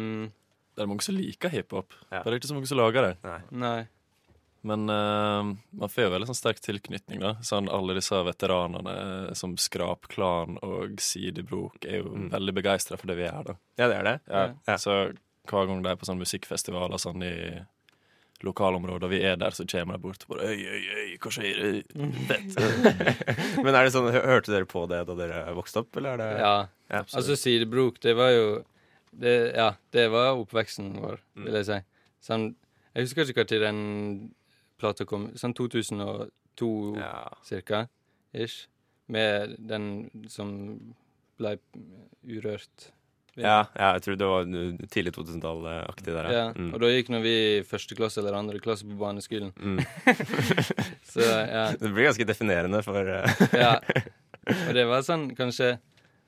Det 0.75 0.85
er 0.85 0.91
mange 0.91 1.03
som 1.03 1.17
liker 1.17 1.51
hiphop, 1.51 1.95
Ja. 2.11 2.21
er 2.23 2.37
ikke 2.37 2.47
så 2.51 2.55
mange 2.55 2.69
som 2.69 2.79
lager 2.79 3.09
det. 3.09 3.15
nei. 3.51 3.87
Men 4.61 4.89
uh, 4.89 5.43
man 5.71 5.89
får 5.89 6.03
jo 6.03 6.09
veldig 6.11 6.27
sånn 6.27 6.35
sterk 6.35 6.59
tilknytning, 6.59 7.19
da. 7.23 7.35
Sånn 7.41 7.69
alle 7.71 7.93
disse 7.95 8.17
veteranene 8.27 9.33
som 9.39 9.53
Skrap 9.57 10.07
Klan 10.11 10.57
og 10.61 10.99
Sidebrok 10.99 11.85
er 11.87 12.01
jo 12.01 12.09
Mm. 12.15 12.29
veldig 12.33 12.53
begeistra 12.57 12.97
for 12.99 13.07
det 13.07 13.15
vi 13.15 13.23
gjør, 13.23 13.45
da. 13.53 13.55
Ja, 13.79 13.87
det 13.87 13.95
er 13.95 14.03
det. 14.03 14.19
Ja. 14.27 14.43
Ja. 14.67 14.75
Så 14.75 14.97
hver 15.47 15.65
gang 15.67 15.81
de 15.81 15.89
er 15.89 15.95
på 15.95 16.05
sånn 16.05 16.19
musikkfestivaler 16.19 16.99
sånn 16.99 17.23
i 17.23 17.61
lokalområder, 18.43 19.09
vi 19.11 19.19
er 19.27 19.35
der, 19.35 19.51
så 19.51 19.65
kommer 19.67 19.97
de 19.97 20.03
bort 20.03 20.23
og 20.23 20.35
bare 20.37 20.47
Øy, 20.47 20.61
øy, 20.63 20.83
øy, 20.95 21.17
hva 21.19 21.31
skjer? 21.35 21.83
Fett. 22.29 22.55
Men 23.65 23.75
er 23.75 23.83
det 23.87 23.91
sånn, 23.95 24.07
hørte 24.15 24.53
dere 24.53 24.67
på 24.69 24.85
det 24.87 25.01
da 25.09 25.15
dere 25.19 25.41
vokste 25.57 25.81
opp, 25.83 25.95
eller 25.99 26.13
er 26.13 26.17
det 26.21 26.29
Ja. 26.39 26.53
Ja, 26.89 27.01
Altså 27.03 27.35
Sidebrok, 27.37 27.99
det 28.01 28.15
var 28.17 28.31
jo 28.31 28.45
det, 29.11 29.53
Ja, 29.55 29.73
det 29.91 30.07
var 30.11 30.35
oppveksten 30.39 30.93
vår, 31.01 31.19
Mm. 31.35 31.45
vil 31.45 31.53
jeg 31.59 31.65
si. 31.65 31.79
Sånn, 32.29 32.55
jeg 32.95 33.03
husker 33.07 33.27
ikke 33.27 33.43
når 33.43 33.59
den 33.65 34.33
plata 34.79 35.05
kom. 35.09 35.29
Sånn 35.39 35.55
2002 35.57 36.71
ja. 36.99 37.13
cirka. 37.47 37.85
Ish. 38.33 38.67
Med 39.09 39.55
den 39.57 40.09
som 40.29 40.53
ble 41.39 41.57
urørt. 42.27 42.91
Ja, 43.39 43.69
ja, 43.77 43.91
jeg 43.95 44.03
tror 44.03 44.17
det 44.19 44.27
var 44.27 44.47
tidlig 44.91 45.13
2000-tall-aktig 45.15 46.13
der. 46.15 46.29
Ja, 46.33 46.45
Mm. 46.49 46.73
Og 46.73 46.81
da 46.81 46.89
gikk 46.91 47.11
nå 47.13 47.21
vi 47.23 47.33
i 47.59 47.63
første 47.63 47.95
klasse 47.95 48.19
eller 48.19 48.35
andre 48.35 48.59
klasse 48.59 48.87
på 48.87 48.97
barneskolen. 48.99 49.53
Mm. 49.55 49.79
Så 51.11 51.21
ja. 51.23 51.69
Det 51.79 51.91
blir 51.93 52.09
ganske 52.09 52.27
definerende 52.27 52.81
for 52.83 52.99
uh, 52.99 53.43
ja. 53.63 53.77
Og 54.49 54.73
det 54.75 54.85
var 54.89 55.05
sånn 55.05 55.29
kanskje 55.37 55.77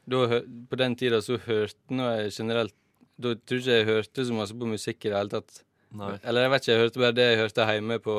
da, 0.06 0.42
På 0.70 0.78
den 0.78 0.96
tida 0.98 1.22
så 1.22 1.40
hørte 1.42 1.96
nå 1.96 2.08
jeg 2.20 2.34
generelt 2.36 2.74
Da 3.22 3.34
tror 3.36 3.62
ikke 3.62 3.78
jeg 3.80 3.88
hørte 3.88 4.26
så 4.26 4.36
masse 4.36 4.58
på 4.58 4.70
musikk 4.70 5.06
i 5.06 5.12
det 5.12 5.18
hele 5.18 5.34
tatt. 5.36 5.62
Nei. 5.92 6.14
Eller 6.24 6.46
jeg 6.46 6.52
vet 6.54 6.62
ikke, 6.64 6.72
jeg 6.76 6.82
hørte 6.86 7.02
bare 7.04 7.16
det 7.18 7.26
jeg 7.30 7.40
hørte 7.42 7.66
hjemme 7.74 7.98
på 8.00 8.16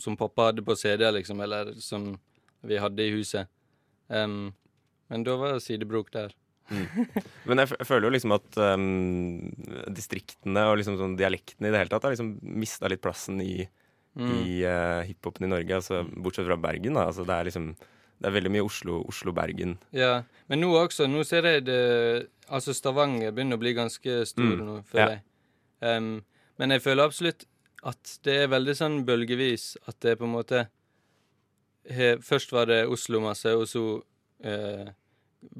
Som 0.00 0.16
pappa 0.20 0.50
hadde 0.50 0.64
på 0.64 0.76
CD, 0.76 1.04
liksom, 1.16 1.40
eller 1.44 1.72
som 1.80 2.14
vi 2.64 2.76
hadde 2.80 3.04
i 3.04 3.12
huset. 3.14 3.48
Um, 4.08 4.52
men 5.12 5.24
da 5.24 5.36
var 5.40 5.52
det 5.54 5.62
Sidebrok 5.64 6.10
der. 6.12 6.32
Men 7.44 7.60
jeg, 7.60 7.68
f 7.68 7.72
jeg 7.76 7.86
føler 7.88 8.06
jo 8.08 8.12
liksom 8.14 8.32
at 8.36 8.56
um, 8.56 9.50
distriktene 9.92 10.62
og 10.70 10.78
liksom 10.80 10.96
sånn 11.00 11.16
dialektene 11.20 11.68
i 11.68 11.72
det 11.74 11.82
hele 11.82 11.92
tatt 11.92 12.06
har 12.08 12.14
liksom 12.14 12.30
mista 12.56 12.88
litt 12.92 13.02
plassen 13.04 13.40
i, 13.44 13.66
Mm. 14.14 14.28
i 14.46 14.60
uh, 14.62 15.00
hiphopen 15.02 15.42
i 15.42 15.48
Norge. 15.50 15.74
Altså, 15.74 16.04
bortsett 16.22 16.46
fra 16.46 16.54
Bergen, 16.62 16.94
da. 16.94 17.08
Altså, 17.10 17.24
det 17.26 17.34
er 17.34 17.48
liksom 17.48 17.64
det 17.74 18.28
er 18.28 18.34
veldig 18.36 18.52
mye 18.54 18.62
Oslo, 18.62 19.00
Oslo-Bergen. 19.10 19.72
Ja, 19.90 20.20
men 20.46 20.60
nå 20.62 20.68
også. 20.78 21.08
Nå 21.10 21.24
ser 21.26 21.42
jeg 21.50 21.64
det 21.66 21.80
Altså, 22.46 22.70
Stavanger 22.78 23.32
begynner 23.34 23.58
å 23.58 23.62
bli 23.64 23.72
ganske 23.74 24.20
stor 24.30 24.52
Mm, 24.54 24.62
nå, 24.68 24.76
ja. 24.94 25.08
jeg. 25.16 25.22
Em, 25.84 26.14
men 26.60 26.74
jeg 26.74 26.84
føler 26.84 27.04
absolutt 27.04 27.46
at 27.84 28.16
det 28.24 28.36
er 28.42 28.52
veldig 28.52 28.74
sånn 28.78 29.00
bølgevis. 29.08 29.74
At 29.90 30.00
det 30.04 30.16
på 30.20 30.28
en 30.28 30.36
måte 30.38 30.66
he, 31.84 32.14
Først 32.24 32.54
var 32.54 32.70
det 32.70 32.86
Oslo 32.88 33.20
masse, 33.20 33.50
og 33.52 33.66
så 33.68 33.84
uh, 34.00 34.86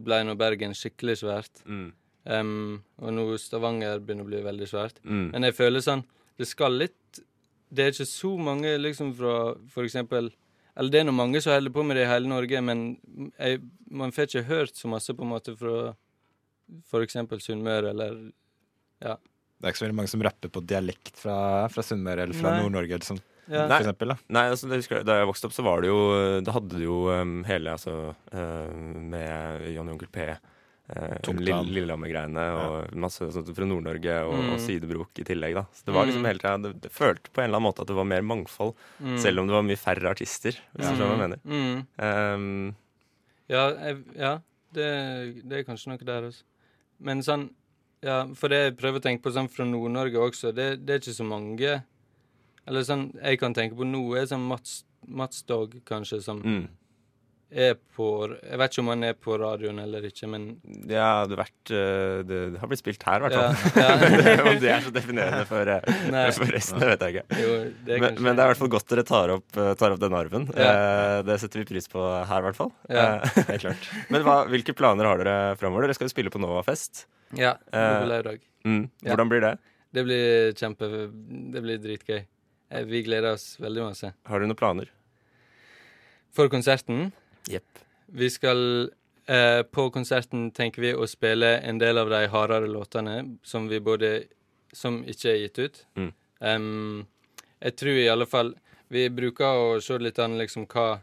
ble 0.06 0.22
nå 0.24 0.37
Bergen 0.40 0.72
skikkelig 0.76 1.18
svært. 1.20 1.64
Mm. 1.68 1.90
Um, 2.24 2.78
og 3.02 3.12
nå 3.12 3.26
Stavanger 3.37 4.00
begynner 4.00 4.24
å 4.24 4.30
bli 4.30 4.40
veldig 4.46 4.68
svært. 4.70 5.02
Mm. 5.04 5.26
Men 5.34 5.44
jeg 5.50 5.56
føler 5.58 5.84
sånn 5.84 6.06
Det 6.40 6.46
skal 6.48 6.78
litt 6.80 7.18
Det 7.68 7.84
er 7.84 7.92
ikke 7.92 8.06
så 8.08 8.30
mange 8.40 8.70
liksom 8.80 9.10
fra 9.18 9.34
for 9.68 9.84
eksempel 9.84 10.30
Eller 10.72 10.94
det 10.94 11.02
er 11.02 11.04
nå 11.04 11.12
mange 11.12 11.42
som 11.44 11.52
holder 11.52 11.74
på 11.74 11.84
med 11.84 12.00
det 12.00 12.06
i 12.06 12.08
hele 12.08 12.30
Norge, 12.30 12.62
men 12.64 12.87
jeg, 13.37 13.60
man 13.92 14.14
får 14.16 14.30
ikke 14.30 14.48
hørt 14.48 14.80
så 14.80 14.88
masse 14.88 15.12
på 15.12 15.26
en 15.26 15.34
måte 15.34 15.52
fra 15.60 15.92
for 16.88 17.04
eksempel 17.04 17.44
Sunnmøre 17.44 17.92
eller 17.92 18.16
Det 19.64 19.70
er 19.70 19.72
ikke 19.72 19.81
så 19.81 19.87
veldig 19.88 19.96
mange 20.03 20.12
som 20.12 20.22
rapper 20.27 20.50
på 20.53 20.61
dialekt 20.68 21.16
fra, 21.16 21.37
fra 21.72 21.83
Sunnmøre 21.87 22.27
eller 22.29 22.37
fra 22.37 22.50
Nord-Norge. 22.61 22.98
eller 22.98 23.09
sånn, 23.09 23.20
ja. 23.48 23.62
Nei. 23.68 23.79
eksempel, 23.81 24.12
da. 24.12 24.16
Nei, 24.37 24.42
altså, 24.53 24.68
det 24.68 24.79
husker 24.83 25.03
Da 25.05 25.16
jeg 25.22 25.29
vokste 25.29 25.48
opp, 25.48 25.53
så 25.57 25.64
var 25.64 25.81
det 25.85 25.88
jo 25.90 25.98
Da 26.44 26.53
hadde 26.53 26.77
du 26.79 26.85
jo 26.85 26.98
um, 27.12 27.33
hele 27.48 27.72
altså 27.74 28.14
uh, 28.33 28.70
Med 28.96 29.64
Johnny 29.74 29.92
Onkel 29.92 30.09
P. 30.12 30.29
Uh. 30.85 31.16
Lillehammer-greiene 31.64 32.44
og 32.61 32.94
masse 33.00 33.24
sånt 33.33 33.48
fra 33.57 33.64
Nord-Norge 33.68 34.16
og, 34.29 34.35
Mm. 34.37 34.50
og 34.53 34.61
Sidebrok 34.61 35.20
i 35.20 35.24
tillegg. 35.24 35.55
da 35.57 35.64
Så 35.72 35.85
det 35.88 35.94
var 35.96 36.05
liksom 36.07 36.22
Mm. 36.24 36.29
hele 36.29 36.62
det, 36.62 36.72
det 36.83 36.92
følte 36.92 37.33
på 37.33 37.40
en 37.40 37.48
eller 37.48 37.57
annen 37.57 37.68
måte 37.72 37.81
at 37.81 37.88
det 37.88 37.96
var 37.96 38.05
mer 38.05 38.20
mangfold, 38.22 38.74
Mm. 39.00 39.18
selv 39.18 39.40
om 39.40 39.46
det 39.48 39.55
var 39.57 39.62
mye 39.64 39.81
færre 39.81 40.11
artister. 40.12 40.53
Hvis 40.77 40.88
du 40.88 40.96
skjønner 40.96 41.09
hva 41.09 41.16
jeg 41.16 41.24
mener. 41.24 41.40
Mm. 41.44 41.87
Um, 41.98 42.77
Ja, 43.48 43.70
jeg, 43.77 44.05
ja 44.16 44.38
det, 44.72 44.88
det 45.48 45.59
er 45.59 45.64
kanskje 45.64 45.88
noe 45.92 46.05
der 46.05 46.22
også. 46.29 46.42
Men 47.00 47.20
sånn 47.22 47.50
Ja, 48.05 48.21
for 48.37 48.53
det 48.53 48.61
jeg 48.61 48.77
prøver 48.77 49.01
å 49.01 49.05
tenke 49.05 49.25
på 49.25 49.33
sånn 49.33 49.49
fra 49.49 49.64
Nord-Norge 49.64 50.21
også, 50.21 50.53
det, 50.53 50.85
det 50.85 50.97
er 50.97 51.01
ikke 51.01 51.17
så 51.17 51.25
mange 51.25 51.77
Eller 52.69 52.85
sånn 52.85 53.07
jeg 53.17 53.40
kan 53.40 53.57
tenke 53.57 53.79
på 53.79 53.87
nå, 53.88 54.03
er 54.19 54.27
sånn 54.29 54.45
Mats, 54.45 54.83
Mats 55.09 55.45
Dog, 55.49 55.79
kanskje, 55.88 56.21
som 56.25 56.43
mm. 56.45 56.67
Er 57.50 57.74
på 57.94 58.07
Jeg 58.33 58.59
vet 58.59 58.72
ikke 58.72 58.83
om 58.83 58.90
han 58.90 59.07
er 59.07 59.16
på 59.18 59.37
radioen 59.38 59.78
eller 59.83 60.07
ikke, 60.09 60.28
men 60.30 60.46
Ja, 60.90 61.24
det, 61.28 61.37
har 61.37 61.42
vært, 61.44 61.72
eh, 61.74 62.22
det, 62.26 62.38
har 62.61 62.70
blitt 62.70 62.83
spilt 62.83 63.04
her, 63.07 63.20
i 63.20 63.26
hvert 63.26 63.37
fall. 63.38 63.83
Ja, 63.83 63.90
ja. 63.94 64.37
Om 64.50 64.61
det 64.62 64.70
er 64.72 64.85
så 64.85 64.92
definerende 64.94 65.44
for, 65.52 65.70
eh, 65.70 66.30
for 66.38 66.54
resten, 66.54 66.83
det 66.83 66.90
vet 66.92 67.04
jeg 67.04 67.16
ikke. 67.16 67.40
Jo, 67.42 67.52
det 67.87 68.00
Men, 68.02 68.18
men 68.18 68.30
det 68.33 68.44
er 68.44 68.48
i 68.48 68.52
hvert 68.54 68.62
fall 68.62 68.72
godt 68.74 68.90
dere 68.90 69.07
tar 69.09 69.35
opp, 69.37 69.46
eh, 69.61 69.70
tar 69.80 69.94
opp 69.94 70.02
den 70.02 70.16
arven. 70.18 70.48
Ja. 70.57 71.22
Det 71.26 71.38
setter 71.42 71.62
vi 71.62 71.68
pris 71.74 71.88
på 71.90 72.02
her, 72.02 72.42
i 72.42 72.48
hvert 72.48 72.59
fall. 72.59 72.72
Ja. 72.88 73.07
Helt 73.52 73.66
klart. 73.66 73.88
Men 74.14 74.26
hva, 74.26 74.40
hvilke 74.50 74.76
planer 74.76 75.11
har 75.11 75.22
dere 75.22 75.54
framover? 75.61 75.87
Dere 75.87 75.98
skal 75.98 76.11
jo 76.11 76.14
spille 76.14 76.35
på 76.35 76.42
Novafest. 76.42 77.07
Ja, 77.38 77.57
det 77.70 77.87
blir 78.00 78.11
lørdag. 78.11 78.44
Mm. 78.64 78.85
Hvordan 79.04 79.30
blir 79.30 79.44
det? 79.44 79.57
Det 79.94 80.02
blir 80.07 80.54
kjempe 80.59 80.88
Det 81.54 81.62
blir 81.62 81.83
dritgøy. 81.83 82.24
Vi 82.90 83.02
gleder 83.07 83.37
oss 83.37 83.54
veldig 83.62 83.85
masse. 83.85 84.11
Har 84.26 84.40
du 84.40 84.48
noen 84.48 84.59
planer? 84.59 84.88
For 86.35 86.50
konserten 86.50 87.12
Jepp. 87.48 87.78
Vi 88.07 88.30
skal 88.30 88.90
eh, 89.26 89.62
På 89.62 89.90
konserten 89.90 90.50
tenker 90.50 90.83
vi 90.83 90.92
å 90.94 91.07
spille 91.07 91.57
en 91.59 91.78
del 91.78 91.98
av 91.98 92.11
de 92.12 92.26
hardere 92.30 92.68
låtene 92.70 93.38
som 93.42 93.68
vi 93.68 93.80
både 93.80 94.12
Som 94.72 95.02
ikke 95.04 95.30
er 95.30 95.40
gitt 95.42 95.59
ut. 95.59 95.83
Mm. 95.96 96.12
Um, 96.44 97.07
jeg 97.61 97.76
tror 97.80 97.98
i 97.98 98.09
alle 98.12 98.26
fall 98.26 98.54
Vi 98.92 99.09
bruker 99.11 99.61
å 99.61 99.80
se 99.80 99.98
litt 99.98 100.18
an 100.18 100.38
liksom 100.38 100.66
hva 100.68 100.98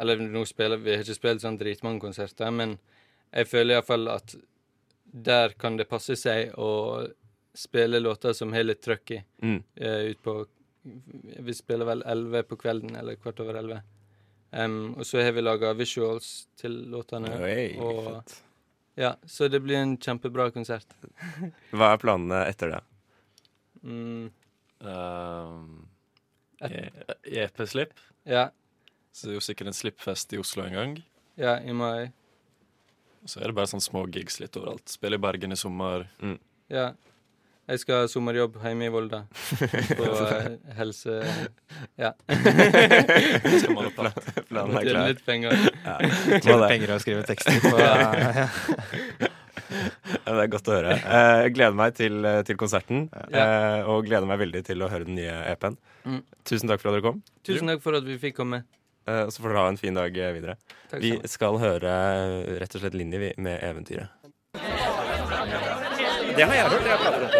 Eller 0.00 0.22
nå 0.22 0.44
spiller 0.48 0.80
vi 0.80 0.96
har 0.96 1.04
ikke 1.04 1.18
spilt 1.18 1.44
sånn 1.44 1.58
dritmange 1.60 2.00
konserter, 2.00 2.50
men 2.50 2.78
jeg 3.30 3.46
føler 3.46 3.76
iallfall 3.76 4.08
at 4.10 4.32
der 5.04 5.52
kan 5.60 5.76
det 5.76 5.84
passe 5.90 6.16
seg 6.16 6.54
å 6.58 7.04
spille 7.54 8.00
låter 8.00 8.32
som 8.32 8.54
har 8.56 8.64
litt 8.64 8.80
trøkk 8.82 9.12
i. 9.12 9.18
Mm. 9.44 9.58
Uh, 9.76 10.10
ut 10.10 10.22
på 10.24 10.34
Vi 11.44 11.54
spiller 11.54 11.84
vel 11.84 12.02
11 12.08 12.48
på 12.48 12.56
kvelden, 12.56 12.96
eller 12.96 13.20
kvart 13.20 13.42
over 13.44 13.60
11. 13.60 13.82
Em, 14.52 14.94
og 14.98 15.06
så 15.06 15.20
har 15.22 15.32
vi 15.36 15.42
laga 15.44 15.72
visuals 15.78 16.46
til 16.58 16.72
låtene. 16.90 17.30
Oi, 17.38 17.76
og, 17.78 18.00
fett. 18.08 18.34
ja, 18.98 19.12
så 19.26 19.46
det 19.48 19.60
blir 19.62 19.76
en 19.78 19.96
kjempebra 19.96 20.48
konsert. 20.54 20.86
Hva 21.76 21.92
er 21.94 22.00
planene 22.02 22.44
etter 22.50 22.76
det? 22.76 22.82
Mm, 23.84 24.30
Um, 24.80 25.82
e- 26.64 26.88
EP-slipp. 27.24 27.90
ja, 28.24 28.46
Så 29.12 29.26
det 29.26 29.34
er 29.34 29.36
jo 29.36 29.42
sikkert 29.44 29.68
en 29.68 29.76
slippfest 29.76 30.32
i 30.32 30.38
Oslo 30.40 30.62
en 30.64 30.72
gang. 30.72 30.94
ja, 31.36 31.58
i 31.60 31.72
mai. 31.76 32.08
Så 33.28 33.42
er 33.42 33.50
det 33.50 33.56
bare 33.58 33.68
sånne 33.68 33.84
små 33.84 34.06
gigs 34.08 34.38
litt 34.40 34.56
overalt. 34.56 34.88
Spille 34.88 35.18
i 35.18 35.20
Bergen 35.20 35.52
i 35.52 35.58
sommer. 35.60 36.06
Ja. 36.72 36.94
Jeg 37.70 37.78
skal 37.84 38.00
ha 38.02 38.06
sommerjobb 38.10 38.56
hjemme 38.64 38.88
i 38.88 38.90
Volda. 38.90 39.20
På 39.98 40.06
eh, 40.26 40.46
helse... 40.78 41.20
Ja. 42.00 42.10
Skal 42.26 43.76
male 43.76 43.92
platt. 43.94 44.18
Planen 44.48 44.74
er 44.80 44.88
klar. 44.88 45.06
litt 45.12 45.22
penger. 45.26 45.54
Tjene 46.42 46.66
penger 46.70 46.94
og 46.96 47.04
skrive 47.04 47.22
tekster 47.28 47.60
på 47.62 47.76
ja. 47.78 48.48
Ja, 49.70 50.32
det 50.34 50.42
er 50.42 50.50
godt 50.50 50.66
å 50.70 50.74
høre. 50.74 50.96
Eh, 50.98 51.36
Jeg 51.44 51.54
gleder 51.54 51.76
meg 51.78 51.94
til, 51.98 52.26
til 52.48 52.58
konserten, 52.58 53.04
Ja. 53.30 53.46
og 53.86 54.02
gleder 54.08 54.26
meg 54.26 54.40
veldig 54.42 54.64
til 54.66 54.82
å 54.82 54.88
høre 54.90 55.06
den 55.06 55.14
nye 55.20 55.36
EP-en. 55.52 55.76
Mm. 56.08 56.20
Tusen 56.48 56.70
takk 56.72 56.82
for 56.82 56.90
at 56.90 56.98
dere 56.98 57.06
kom. 57.06 57.22
Tusen 57.46 57.70
takk 57.70 57.82
for 57.84 57.94
at 58.00 58.06
vi 58.08 58.18
fikk 58.18 58.34
komme. 58.40 58.64
Eh, 59.06 59.22
Og 59.28 59.30
så 59.32 59.44
får 59.44 59.52
dere 59.54 59.62
ha 59.62 59.70
en 59.70 59.78
fin 59.80 59.94
dag 59.96 60.10
eh, 60.18 60.32
videre. 60.34 60.58
Takk 60.90 61.00
Vi 61.06 61.14
sammen. 61.14 61.30
skal 61.36 61.60
høre 61.62 61.94
eh, 61.94 62.58
rett 62.64 62.74
og 62.74 62.82
slett 62.82 62.98
Linni 62.98 63.22
med 63.38 63.56
eventyret. 63.62 64.10
Det 66.30 66.46
har 66.46 66.54
jeg 66.56 66.66
hørt. 66.72 66.86
Jeg 66.88 66.98
prater 67.02 67.22
om 67.26 67.30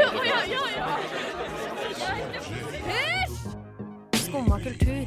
kultur. 4.70 5.06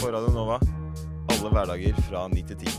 På 0.00 0.10
Radio 0.10 0.34
Nova 0.34 0.58
alle 1.30 1.50
hverdager 1.52 1.96
fra 2.06 2.24
9 2.32 2.42
til 2.48 2.56
10. 2.56 2.70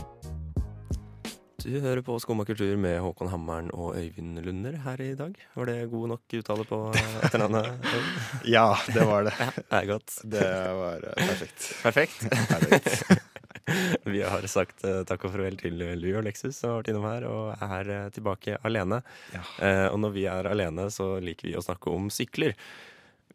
Du 1.66 1.68
hører 1.82 2.02
på 2.04 2.16
Skumma 2.22 2.44
kultur 2.46 2.76
med 2.78 2.98
Håkon 3.02 3.30
Hammeren 3.30 3.70
og 3.74 3.96
Øyvind 3.98 4.38
Lunder 4.44 4.76
her 4.84 5.00
i 5.02 5.14
dag. 5.18 5.32
Var 5.54 5.70
det 5.70 5.76
god 5.90 6.08
nok 6.12 6.34
uttale 6.38 6.66
på 6.68 6.80
etternavnet? 7.26 7.70
Ja, 8.56 8.74
det 8.90 9.06
var 9.06 9.26
det. 9.26 9.34
Det 9.56 9.78
er 9.78 9.88
godt. 9.88 10.16
Det 10.34 10.50
var 10.80 11.06
eh, 11.08 11.22
perfekt. 11.30 11.68
Perfekt. 11.82 12.26
Perfekt. 12.50 13.22
Vi 14.14 14.22
har 14.22 14.46
sagt 14.50 14.84
uh, 14.86 15.00
takk 15.06 15.24
og 15.26 15.32
farvel 15.34 15.56
til 15.58 15.78
Louis 15.78 16.14
og 16.14 16.26
Lexus 16.26 16.58
som 16.60 16.70
har 16.70 16.82
vært 16.82 16.92
innom 16.92 17.06
her, 17.08 17.26
og 17.26 17.64
er 17.66 17.90
uh, 17.90 18.10
tilbake 18.14 18.60
alene. 18.66 19.00
Ja. 19.34 19.46
Uh, 19.58 19.86
og 19.94 20.02
når 20.04 20.14
vi 20.14 20.28
er 20.30 20.50
alene, 20.52 20.90
så 20.94 21.16
liker 21.22 21.50
vi 21.50 21.56
å 21.58 21.64
snakke 21.64 21.90
om 21.90 22.06
sykler. 22.14 22.54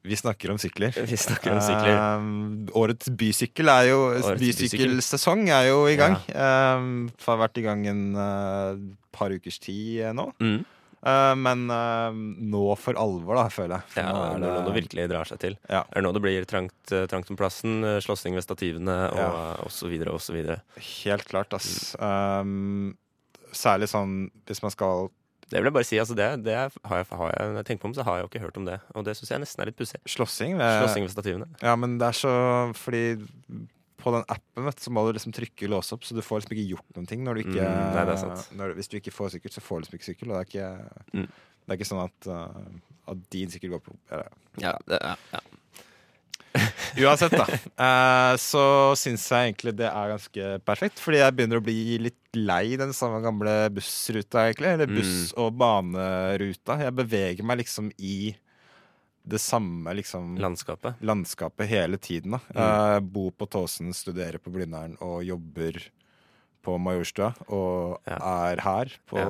Vi 0.03 0.17
snakker 0.17 0.49
om 0.53 0.57
sykler. 0.57 0.95
Vi 1.05 1.17
snakker 1.19 1.53
om 1.53 1.61
sykler. 1.61 1.97
Um, 2.17 2.67
årets 2.77 3.09
bysykkel 3.13 3.69
er 3.69 3.89
jo 3.91 3.99
Årets 4.09 4.41
Bysykkelsesong 4.41 5.43
er 5.53 5.67
jo 5.69 5.83
i 5.91 5.97
gang. 5.99 6.17
Um, 6.33 7.09
har 7.27 7.41
vært 7.43 7.59
i 7.61 7.65
gang 7.65 7.83
en 7.91 8.03
uh, 8.17 8.79
par 9.13 9.33
ukers 9.35 9.59
tid 9.61 10.07
uh, 10.07 10.13
nå. 10.17 10.31
Mm. 10.41 10.63
Uh, 11.01 11.33
men 11.37 11.63
nå 12.49 12.63
for 12.77 12.97
alvor, 13.01 13.37
da, 13.37 13.45
føler 13.53 13.77
jeg. 13.77 13.93
For 13.93 14.01
Ja, 14.05 14.09
nå 14.09 14.41
det 14.41 14.49
er 14.49 14.57
nå 14.57 14.65
det 14.67 14.75
virkelig 14.79 15.07
drar 15.13 15.29
seg 15.29 15.43
til. 15.45 15.59
Ja. 15.69 15.83
Er 15.85 16.01
det 16.01 16.05
nå 16.07 16.15
det 16.17 16.25
blir 16.25 16.49
trangt, 16.49 16.95
trangt 17.13 17.29
om 17.33 17.37
plassen, 17.37 17.79
slåssing 18.01 18.37
ved 18.37 18.45
stativene 18.45 18.97
og, 19.13 19.21
Ja. 19.21 19.31
og 19.65 19.73
så 19.73 19.89
videre 19.89 20.17
og 20.17 20.21
så 20.25 20.33
videre. 20.33 20.61
Helt 21.05 21.29
klart, 21.29 21.53
ass. 21.57 21.93
Um, 22.01 22.95
særlig 23.53 23.89
sånn 23.91 24.31
hvis 24.49 24.61
man 24.65 24.73
skal 24.73 25.09
Det 25.51 25.59
vil 25.59 25.67
jeg 25.67 25.75
bare 25.75 25.87
si, 25.87 25.97
altså 25.99 26.15
det, 26.15 26.27
det 26.45 26.53
har 26.55 26.69
jeg, 27.01 27.05
har 27.11 27.31
jeg, 27.35 27.51
når 27.51 27.57
jeg 27.59 27.65
tenker 27.67 27.81
på 27.83 27.89
om, 27.91 27.93
så 27.97 28.05
har 28.07 28.17
jeg 28.17 28.23
jo 28.23 28.29
ikke 28.31 28.43
hørt 28.45 28.57
om 28.61 28.65
det. 28.69 28.77
Og 28.95 29.03
det 29.05 29.17
syns 29.19 29.31
jeg 29.33 29.41
nesten 29.43 29.61
er 29.65 29.67
litt 29.71 29.77
pussig. 29.81 29.99
Slåssing 30.07 30.55
ved 30.61 30.77
Slåssing 30.79 31.03
ved 31.05 31.11
stativene. 31.11 31.47
Ja, 31.61 31.73
men 31.75 31.97
det 31.99 32.07
er 32.07 32.17
så 32.21 32.31
Fordi 32.79 33.01
på 34.01 34.09
den 34.15 34.23
appen 34.33 34.65
vet, 34.65 34.79
så 34.81 34.89
må 34.95 35.03
du 35.05 35.11
liksom 35.13 35.33
trykke 35.35 35.67
låse 35.69 35.93
opp, 35.93 36.01
så 36.07 36.15
du 36.17 36.23
får 36.25 36.39
liksom 36.41 36.55
ikke 36.55 36.69
gjort 36.71 36.95
noen 36.97 37.05
ting 37.11 37.21
når 37.27 37.37
du 37.37 37.41
ikke 37.43 37.61
Mm, 37.67 37.91
nei, 37.93 38.05
det 38.07 38.13
er 38.15 38.21
sant. 38.23 38.47
når, 38.57 38.71
Hvis 38.79 38.89
du 38.89 38.95
ikke 38.97 39.11
får 39.13 39.35
sykkel, 39.35 39.51
så 39.53 39.61
får 39.61 39.75
du 39.75 39.83
liksom 39.85 39.99
ikke 39.99 40.07
sykkel. 40.09 40.31
Og 40.31 40.39
det 40.39 40.41
er 40.41 40.49
ikke, 40.49 40.69
Mm. 41.13 41.27
det 41.27 41.69
er 41.75 41.77
ikke 41.77 41.89
sånn 41.91 42.03
at, 42.07 42.27
uh, 42.31 43.11
at 43.13 43.29
din 43.29 43.51
sykkel 43.53 43.69
går 43.75 43.83
på 43.85 43.93
eller, 44.09 44.31
Ja, 44.57 44.73
det, 44.87 44.97
ja, 45.03 45.15
ja. 45.35 45.39
Uansett, 46.99 47.31
da. 47.31 47.45
Uh, 47.79 48.35
så 48.41 48.63
syns 48.99 49.23
jeg 49.31 49.51
egentlig 49.53 49.73
det 49.79 49.87
er 49.87 50.11
ganske 50.13 50.51
perfekt. 50.67 50.99
Fordi 50.99 51.21
jeg 51.21 51.35
begynner 51.37 51.61
å 51.61 51.65
bli 51.65 51.97
litt 52.09 52.17
lei 52.37 52.75
den 52.79 52.93
samme 52.95 53.21
gamle 53.23 53.69
bussruta, 53.75 54.47
egentlig. 54.49 54.73
Eller 54.75 54.87
buss- 54.91 55.33
og 55.39 55.53
baneruta. 55.59 56.79
Jeg 56.83 56.95
beveger 56.97 57.43
meg 57.47 57.61
liksom 57.63 57.91
i 57.99 58.33
det 59.21 59.37
samme 59.37 59.93
liksom 59.93 60.33
Landskapet. 60.41 60.95
landskapet 61.05 61.67
hele 61.69 61.97
tiden. 62.01 62.31
da. 62.31 62.39
Mm. 62.49 62.61
Uh, 62.61 62.99
bo 63.05 63.29
på 63.31 63.45
Tåsen, 63.47 63.93
studerer 63.93 64.39
på 64.41 64.49
Blindern 64.51 64.95
og 64.99 65.21
jobber 65.23 65.77
på 66.65 66.77
Majorstua. 66.81 67.33
Og 67.49 67.99
Ja. 68.07 68.17
er 68.51 68.61
her 68.61 68.91
på 69.09 69.21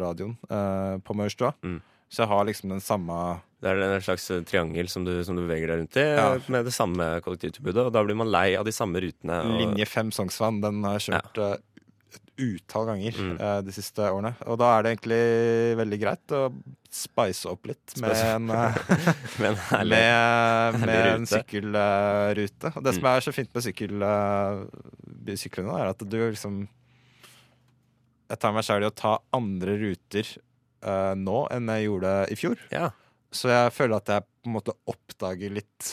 radioen 0.00 0.36
uh, 0.50 0.98
på 1.04 1.14
Majorstua. 1.14 1.52
Mm. 1.62 1.80
Så 2.10 2.22
jeg 2.24 2.28
har 2.28 2.44
liksom 2.44 2.68
den 2.70 2.80
samme 2.80 3.40
Det 3.62 3.70
er 3.70 3.78
en 3.86 4.00
slags 4.02 4.24
eh, 4.34 4.40
triangel 4.42 4.88
som 4.90 5.04
du, 5.06 5.12
som 5.22 5.36
du 5.38 5.44
beveger 5.46 5.70
deg 5.70 5.78
rundt 5.84 5.96
i, 6.00 6.06
Ja. 6.16 6.32
eh, 6.34 6.48
med 6.50 6.64
det 6.66 6.72
samme 6.74 7.20
kollektivtilbudet. 7.22 7.84
Og 7.86 7.92
da 7.94 8.02
blir 8.02 8.16
man 8.18 8.30
lei 8.32 8.56
av 8.58 8.64
de 8.66 8.72
samme 8.74 8.98
rutene. 9.04 9.36
Og, 9.46 9.60
linje 9.60 9.86
5 9.86 10.10
Sognsvann. 10.16 10.58
Den 10.64 10.82
har 10.82 10.98
jeg 10.98 11.12
kjørt 11.12 11.38
ja. 11.38 11.52
et 11.54 12.18
utall 12.42 12.86
ganger 12.90 13.12
Mm. 13.22 13.36
eh, 13.40 13.60
de 13.62 13.72
siste 13.76 14.02
årene. 14.02 14.34
Og 14.50 14.58
da 14.58 14.72
er 14.78 14.82
det 14.82 14.96
egentlig 14.96 15.20
veldig 15.78 15.98
greit 16.02 16.34
å 16.34 16.42
spice 16.92 17.46
opp 17.48 17.66
litt 17.70 17.94
med 18.02 18.10
Spice- 18.10 18.34
en 18.34 18.46
med, 19.42 19.56
herlig. 19.70 19.90
med, 19.94 20.80
med 20.82 21.06
en 21.14 21.26
sykkelrute. 21.30 22.72
Og 22.76 22.82
det 22.82 22.94
som 22.98 23.02
Mm. 23.06 23.10
er 23.14 23.20
så 23.20 23.32
fint 23.32 23.54
med 23.54 23.62
sykkel, 23.62 24.02
syklene, 25.38 25.78
er 25.78 25.86
at 25.94 25.98
du 26.02 26.18
liksom 26.18 26.64
Jeg 28.32 28.38
tar 28.40 28.52
meg 28.56 28.64
sjøl 28.64 28.82
i 28.82 28.88
å 28.90 28.94
ta 28.96 29.18
andre 29.36 29.74
ruter 29.78 30.24
uh, 30.82 31.12
nå 31.14 31.46
enn 31.52 31.68
jeg 31.68 31.84
gjorde 31.86 32.12
i 32.32 32.34
fjor. 32.34 32.58
Ja. 32.72 32.90
Så 33.32 33.48
jeg 33.48 33.72
føler 33.72 33.96
at 33.98 34.10
jeg 34.12 34.24
på 34.28 34.50
en 34.50 34.56
måte 34.60 34.74
oppdager 34.90 35.52
litt 35.60 35.92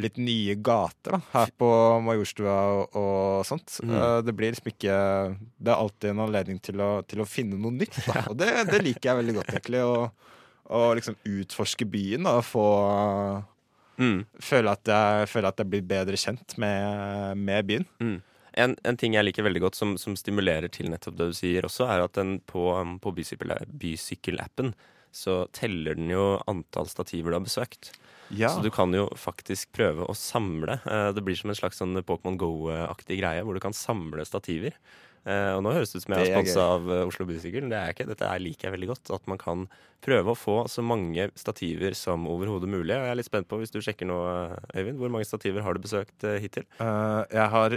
Litt 0.00 0.16
nye 0.16 0.54
gater 0.64 1.12
da, 1.12 1.18
her 1.34 1.50
på 1.60 1.66
Majorstua 2.00 2.52
og, 2.72 2.94
og 2.96 3.42
sånt. 3.44 3.74
Mm. 3.84 3.90
Eh, 3.98 4.14
det 4.24 4.32
blir 4.38 4.54
liksom 4.54 4.70
ikke 4.70 4.94
Det 5.60 5.68
er 5.68 5.76
alltid 5.76 6.06
en 6.14 6.22
anledning 6.24 6.60
til 6.64 6.80
å, 6.80 6.86
til 7.04 7.20
å 7.20 7.26
finne 7.28 7.58
noe 7.60 7.74
nytt. 7.76 7.98
Da. 8.06 8.22
Og 8.30 8.38
det, 8.40 8.48
det 8.70 8.80
liker 8.86 9.10
jeg 9.10 9.18
veldig 9.18 9.34
godt, 9.36 9.50
egentlig. 9.52 9.82
Å, 9.84 10.80
liksom 10.96 11.18
utforske 11.28 11.84
byen 11.90 12.24
da, 12.30 12.38
og 12.40 12.46
få 12.48 12.64
Mm. 14.00 14.22
føle 14.40 14.72
at, 14.72 14.88
jeg, 14.88 15.26
føle 15.28 15.48
at 15.52 15.58
jeg 15.60 15.68
blir 15.68 15.82
bedre 15.84 16.16
kjent 16.16 16.54
med, 16.56 17.36
med 17.36 17.66
byen. 17.68 17.84
Mm. 18.00 18.14
En, 18.64 18.74
en 18.88 18.96
ting 18.96 19.12
jeg 19.18 19.26
liker 19.26 19.44
veldig 19.44 19.60
godt, 19.66 19.76
som, 19.76 19.92
som 20.00 20.14
stimulerer 20.16 20.72
til 20.72 20.88
nettopp 20.88 21.18
det 21.18 21.26
du 21.28 21.36
sier 21.36 21.66
også, 21.68 21.84
er 21.84 22.06
at 22.06 22.16
den 22.16 22.38
på, 22.48 22.62
um, 22.80 22.94
på 23.02 23.12
bysykkel- 23.18 23.52
bysykkelappen 23.68 24.72
så 25.12 25.44
teller 25.56 25.94
den 25.98 26.08
jo 26.12 26.40
antall 26.50 26.86
stativer 26.90 27.30
du 27.34 27.38
har 27.40 27.44
besøkt. 27.46 27.92
Ja. 28.30 28.48
Så 28.54 28.62
du 28.62 28.70
kan 28.70 28.92
jo 28.94 29.08
faktisk 29.18 29.72
prøve 29.74 30.06
å 30.06 30.14
samle. 30.14 30.78
Eh, 30.86 31.12
Det 31.12 31.24
blir 31.26 31.34
som 31.36 31.50
en 31.50 31.56
slags 31.58 31.80
sånn 31.82 31.98
Pokémon 32.06 32.38
Go-aktig 32.38 33.18
greie, 33.18 33.42
hvor 33.42 33.54
du 33.54 33.60
kan 33.60 33.72
samle 33.74 34.22
stativer. 34.24 34.72
Eh, 35.26 35.52
Og 35.56 35.62
nå 35.66 35.72
høres 35.74 35.90
det 35.92 35.98
ut 36.00 36.04
som 36.06 36.14
jeg 36.14 36.30
har 36.30 36.38
sponsa 36.38 36.62
av 36.76 36.86
eh, 36.90 37.02
Oslo 37.10 37.26
Bysykkel. 37.26 37.66
Det 37.68 37.76
er 37.76 37.90
jeg 37.90 37.96
ikke. 37.98 38.06
Dette 38.14 38.28
er 38.30 38.38
liker 38.40 38.68
jeg 38.70 38.76
veldig 38.78 38.88
godt. 38.92 39.10
At 39.18 39.26
man 39.26 39.36
kan 39.42 39.66
prøve 40.00 40.32
å 40.32 40.38
få 40.38 40.54
så 40.70 40.80
mange 40.86 41.26
stativer 41.36 41.92
som 41.98 42.24
overhodet 42.30 42.70
mulig. 42.70 42.94
Og 42.94 43.02
jeg 43.04 43.10
er 43.10 43.18
litt 43.18 43.26
spent 43.28 43.48
på, 43.50 43.58
hvis 43.60 43.74
du 43.74 43.80
sjekker 43.82 44.06
nå, 44.08 44.16
Øyvind, 44.78 44.96
hvor 45.02 45.10
mange 45.12 45.26
stativer 45.28 45.66
har 45.66 45.74
du 45.74 45.80
besøkt 45.82 46.24
eh, 46.24 46.38
hittil? 46.40 46.64
Eh, 46.80 47.24
jeg 47.34 47.48
har 47.52 47.76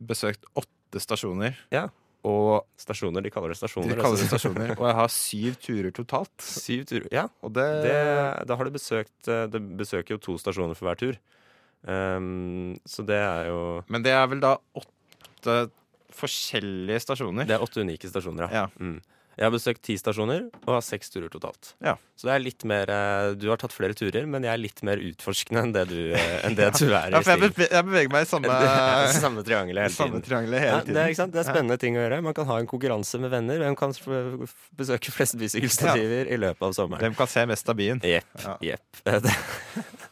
besøkt 0.00 0.46
åtte 0.56 1.02
stasjoner. 1.02 1.58
Ja. 1.74 1.88
Og 2.24 2.64
Stasjoner, 2.80 3.20
de 3.24 3.30
kaller 3.32 3.52
det 3.52 3.58
stasjoner. 3.58 3.92
de 3.92 4.00
kaller 4.00 4.16
det 4.16 4.24
altså. 4.24 4.38
stasjoner. 4.38 4.70
Og 4.78 4.86
jeg 4.88 4.96
har 4.96 5.10
syv 5.12 5.56
turer 5.60 5.92
totalt. 5.92 6.34
Syv 6.40 6.84
turer. 6.88 7.08
Ja, 7.12 7.26
Og 7.44 7.52
det, 7.52 7.66
det, 7.84 7.96
da 8.48 8.56
har 8.56 8.64
du 8.64 8.72
besøkt 8.74 9.28
eh, 9.28 9.44
Det 9.52 9.60
besøker 9.76 10.16
jo 10.16 10.22
to 10.24 10.36
stasjoner 10.40 10.78
for 10.78 10.88
hver 10.88 11.00
tur. 11.00 11.18
Um, 11.84 12.78
så 12.88 13.04
det 13.04 13.18
er 13.20 13.50
jo 13.50 13.58
Men 13.92 14.04
det 14.06 14.14
er 14.16 14.24
vel 14.30 14.40
da 14.40 14.54
åtte 14.80 15.56
forskjellige 16.14 17.02
stasjoner. 17.04 17.44
Det 17.48 17.58
er 17.58 17.64
åtte 17.64 17.82
unike 17.84 18.08
stasjoner, 18.08 18.46
ja. 18.48 18.64
Ja. 18.64 18.68
Mm. 18.80 19.00
Jeg 19.34 19.44
har 19.48 19.50
besøkt 19.54 19.82
ti 19.82 19.96
stasjoner 19.98 20.44
og 20.64 20.70
har 20.76 20.82
seks 20.86 21.10
turer 21.10 21.28
totalt. 21.32 21.72
Ja. 21.82 21.96
Så 22.14 22.28
det 22.28 22.34
er 22.36 22.42
litt 22.44 22.62
mer 22.70 22.86
eh, 22.94 23.32
Du 23.34 23.48
har 23.50 23.58
tatt 23.58 23.72
flere 23.74 23.96
turer, 23.98 24.26
men 24.30 24.44
jeg 24.46 24.52
er 24.54 24.60
litt 24.62 24.82
mer 24.86 25.00
utforskende 25.02 25.64
enn 25.64 25.72
det 25.74 25.82
du, 25.90 25.96
eh, 26.14 26.36
enn 26.46 26.54
det 26.58 26.68
du 26.78 26.84
er 26.94 27.10
Ja, 27.16 27.20
for 27.24 27.32
jeg, 27.34 27.40
beve 27.42 27.66
jeg 27.70 27.86
beveger 27.88 28.12
meg 28.14 28.22
i 28.26 28.30
samme, 28.30 28.58
Samme 29.24 29.42
triangelet 29.46 29.88
hele 29.88 29.96
samme 29.96 30.20
tiden. 30.20 30.26
triangelet 30.28 30.58
Ja, 30.60 30.64
hele 30.68 30.78
det, 30.78 30.86
tiden. 30.86 31.00
er, 31.02 31.10
ikke 31.10 31.20
sant? 31.22 31.34
det 31.34 31.42
er 31.42 31.48
spennende 31.50 31.78
ting 31.82 31.98
å 31.98 32.02
gjøre. 32.04 32.20
Man 32.28 32.36
kan 32.38 32.46
ha 32.52 32.60
en 32.62 32.70
konkurranse 32.70 33.18
med 33.22 33.32
venner. 33.34 33.58
Hvem 33.64 33.76
kan 33.82 33.94
besøke 34.78 35.14
flest 35.14 35.34
bysykkelstativer 35.42 36.30
i 36.30 36.38
løpet 36.40 36.62
av 36.70 36.76
sommeren? 36.78 37.02
Hvem 37.08 37.18
kan 37.18 37.30
se 37.34 37.44
mest 37.50 37.68
av 37.74 37.78
byen? 37.82 37.98
Jepp. 38.06 38.30
Ja. 38.46 38.56
jepp. 38.72 38.86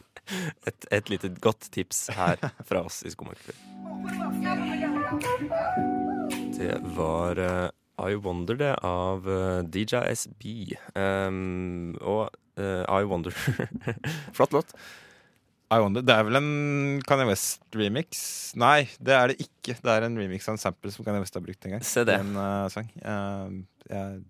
Et, 0.65 0.85
et 0.95 1.09
lite 1.11 1.27
godt 1.43 1.65
tips 1.75 2.05
her 2.15 2.39
fra 2.65 2.79
oss 2.87 3.01
i 3.03 3.11
Skomakerklubben. 3.11 4.73
Det 6.57 6.77
var 6.95 7.41
eh, 7.43 7.65
I 8.03 8.17
Wonder, 8.19 8.57
det, 8.59 8.73
av 8.85 9.27
uh, 9.27 9.61
DJ 9.63 10.03
SB. 10.13 10.75
Um, 10.97 11.93
og 12.01 12.27
uh, 12.59 12.83
I 12.87 13.07
Wonder 13.07 13.35
Flott 14.35 14.55
låt. 14.55 14.75
I 15.73 15.79
Wonder. 15.81 16.03
Det 16.05 16.13
er 16.13 16.27
vel 16.27 16.37
en 16.37 16.51
Kanye 17.07 17.25
West-remix? 17.29 18.19
Nei, 18.59 18.83
det 19.01 19.15
er 19.17 19.31
det 19.31 19.39
ikke. 19.47 19.77
Det 19.79 19.95
er 19.95 20.05
en 20.05 20.19
remix 20.19 20.45
av 20.49 20.57
en 20.57 20.61
sample 20.61 20.91
som 20.93 21.05
Kanye 21.07 21.23
West 21.23 21.39
har 21.39 21.45
brukt 21.45 21.65
en 21.65 21.77
gang. 21.77 21.87
Se 21.87 22.03
det. 22.07 22.19
En 22.21 22.35
uh, 22.37 22.67
sang. 22.73 22.91
Eh, 23.01 23.55
jeg 23.89 24.21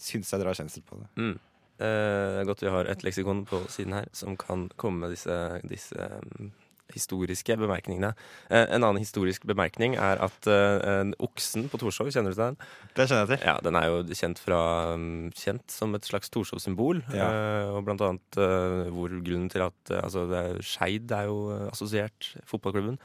syns 0.00 0.32
jeg 0.32 0.42
drar 0.42 0.56
kjensel 0.56 0.84
på 0.86 0.98
det. 0.98 1.08
Mm. 1.20 1.36
Eh, 1.80 2.40
godt 2.48 2.64
vi 2.64 2.72
har 2.72 2.88
et 2.90 3.04
leksikon 3.06 3.44
på 3.48 3.62
siden 3.72 3.94
her 3.96 4.08
som 4.16 4.36
kan 4.40 4.66
komme 4.80 5.06
med 5.06 5.14
disse, 5.14 5.36
disse 5.68 5.96
mm, 5.96 6.50
historiske 6.94 7.56
bemerkningene. 7.60 8.12
Eh, 8.50 8.66
en 8.74 8.82
annen 8.86 9.00
historisk 9.02 9.44
bemerkning 9.48 9.94
er 9.96 10.20
at 10.24 10.46
eh, 10.50 11.12
oksen 11.22 11.68
på 11.72 11.80
Torshov, 11.82 12.10
kjenner 12.14 12.34
du 12.34 12.38
til 12.38 12.44
den? 12.50 12.58
Det 12.96 13.06
kjenner 13.08 13.24
jeg 13.26 13.32
til. 13.38 13.46
Ja, 13.48 13.56
Den 13.64 13.78
er 13.80 13.86
jo 13.90 14.02
kjent, 14.22 14.38
fra, 14.42 14.60
mm, 14.96 15.30
kjent 15.38 15.70
som 15.74 15.94
et 15.98 16.08
slags 16.08 16.30
Torshov-symbol. 16.34 17.02
Ja. 17.14 17.28
eh, 17.30 17.70
og 17.74 17.84
blant 17.88 18.00
annet 18.06 18.40
eh, 18.40 18.90
hvor 18.94 19.08
grunnen 19.20 19.50
til 19.52 19.66
at 19.68 19.94
altså, 20.02 20.26
Skeid 20.64 21.10
er 21.12 21.28
jo 21.30 21.68
assosiert, 21.70 22.32
fotballklubben 22.48 22.98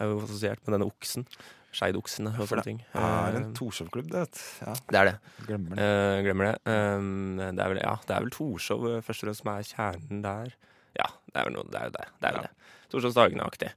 er 0.00 0.06
jo 0.08 0.20
assosiert 0.24 0.60
med 0.66 0.78
denne 0.78 0.86
oksen. 0.88 1.26
Skeidoksene 1.70 2.32
og 2.34 2.48
sånne 2.50 2.64
ting. 2.66 2.78
Det 2.90 2.98
er 3.06 3.36
en 3.38 3.52
Torshov-klubb, 3.54 4.08
det. 4.10 4.24
Ja, 4.64 4.72
det 4.90 4.98
er 4.98 5.04
det. 5.06 5.12
glemmer 5.46 5.78
det. 5.78 5.84
Glemmer 6.26 6.48
det. 6.48 6.54
Um, 6.66 7.36
det 7.38 7.62
er 7.62 7.70
vel, 7.70 7.78
ja, 7.84 7.92
det 8.08 8.16
er 8.16 8.24
vel 8.24 8.32
Torshov 8.34 8.86
først 9.06 9.22
og 9.22 9.28
fremst 9.28 9.44
som 9.44 9.50
er 9.52 9.68
kjernen 9.68 10.24
der. 10.24 10.50
Ja, 10.98 11.06
det 11.30 11.36
er, 11.38 11.46
vel 11.46 11.54
noe, 11.54 11.68
det 11.70 11.78
er 11.78 11.86
jo 11.86 11.94
det. 11.94 12.06
det, 12.18 12.26
er 12.26 12.34
jo 12.34 12.40
Ja. 12.40 12.48
det. 12.48 12.72
Torshovsdagene-aktig. 12.92 13.70